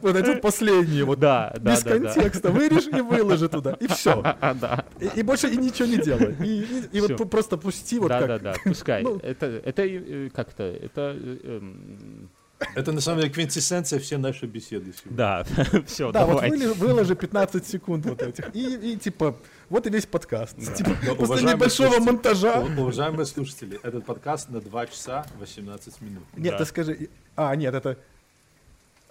вот 0.02 0.16
этот 0.16 0.40
последний, 0.42 1.02
вот 1.02 1.18
Да, 1.18 1.52
да, 1.60 1.72
без 1.72 1.82
да, 1.82 1.98
да. 1.98 2.12
контекста, 2.12 2.50
вырежь 2.50 2.86
и 2.86 3.00
выложи 3.00 3.48
туда, 3.48 3.72
и 3.80 3.86
все. 3.86 4.22
А, 4.40 4.54
да. 4.54 4.84
И, 5.00 5.20
и 5.20 5.22
больше 5.22 5.48
и 5.48 5.56
ничего 5.56 5.88
не 5.88 5.98
делай. 5.98 6.34
И, 6.44 6.60
и- 6.62 6.98
и 6.98 7.00
вот 7.00 7.12
Всё. 7.14 7.26
просто 7.26 7.56
пусти 7.56 7.98
вот 7.98 8.08
Да, 8.08 8.18
как... 8.20 8.28
да, 8.28 8.38
да, 8.38 8.54
пускай. 8.64 9.02
Ну. 9.02 9.18
Это, 9.22 9.46
это, 9.46 9.82
э, 9.82 10.30
как-то, 10.34 10.62
это, 10.64 11.16
эм, 11.44 12.28
Это 12.76 12.92
на 12.92 13.00
самом 13.00 13.20
деле 13.20 13.32
квинтэссенция 13.32 13.98
всей 13.98 14.16
нашей 14.18 14.48
беседы 14.48 14.92
сегодня. 14.92 15.16
да, 15.16 15.44
все, 15.86 16.12
Да, 16.12 16.24
вот 16.26 16.36
давайте. 16.42 16.56
выли- 16.66 16.74
выложи 16.74 17.14
15 17.14 17.66
секунд 17.66 18.06
вот 18.06 18.22
этих. 18.22 18.54
И, 18.54 18.92
и 18.92 18.96
типа, 18.96 19.36
вот 19.70 19.86
и 19.86 19.90
весь 19.90 20.06
подкаст. 20.06 20.56
Типа, 20.76 20.90
Но, 21.04 21.14
после 21.14 21.42
небольшого 21.42 21.98
монтажа. 22.00 22.60
Уважаемые 22.60 23.26
слушатели, 23.26 23.78
этот 23.82 24.04
подкаст 24.04 24.48
на 24.50 24.60
2 24.60 24.86
часа 24.86 25.26
18 25.38 26.00
минут. 26.00 26.24
Нет, 26.36 26.52
Да. 26.52 26.58
ты 26.58 26.64
скажи... 26.64 27.08
А, 27.36 27.54
нет, 27.56 27.74
это... 27.74 27.98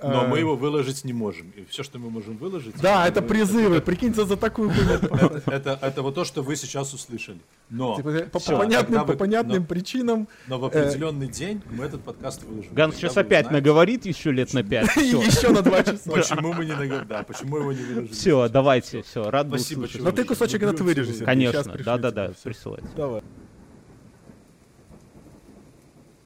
Но 0.03 0.25
э, 0.25 0.27
мы 0.27 0.39
его 0.39 0.55
выложить 0.55 1.03
не 1.03 1.13
можем. 1.13 1.51
И 1.55 1.65
все, 1.65 1.83
что 1.83 1.97
мы 1.97 2.09
можем 2.09 2.37
выложить... 2.37 2.75
Да, 2.81 3.07
это 3.07 3.21
призывы. 3.21 3.81
Прикинь, 3.81 4.13
за 4.13 4.37
такую. 4.37 4.71
Это, 5.45 5.77
это, 5.81 6.01
вот 6.01 6.15
то, 6.15 6.25
что 6.25 6.41
вы 6.41 6.55
сейчас 6.55 6.93
услышали. 6.93 7.39
Но, 7.69 7.95
Типа, 7.95 8.29
по, 8.31 8.39
понятным, 9.15 9.65
причинам. 9.65 10.27
но 10.47 10.59
в 10.59 10.65
определенный 10.65 11.27
день 11.27 11.61
мы 11.71 11.85
этот 11.85 12.03
подкаст 12.03 12.43
выложим. 12.43 12.73
Ганс 12.73 12.95
сейчас 12.95 13.17
опять 13.17 13.49
наговорит 13.51 14.05
еще 14.05 14.31
лет 14.31 14.53
на 14.53 14.63
пять. 14.63 14.95
Еще 14.95 15.49
на 15.49 15.61
два 15.61 15.83
часа. 15.83 16.11
Почему 16.11 16.53
мы 16.53 16.65
не 16.65 16.71
наговорили? 16.71 17.07
Да, 17.07 17.23
почему 17.23 17.57
его 17.57 17.71
не 17.71 17.81
выложили? 17.81 18.13
Все, 18.13 18.49
давайте, 18.49 19.01
все, 19.03 19.29
рад 19.29 19.47
был 19.47 19.57
Спасибо. 19.57 19.87
Но 19.99 20.11
ты 20.11 20.23
кусочек 20.23 20.61
этот 20.61 20.81
вырежешь. 20.81 21.23
Конечно, 21.23 21.75
да-да-да, 21.83 22.31
присылайте. 22.43 22.87
Давай. 22.95 23.21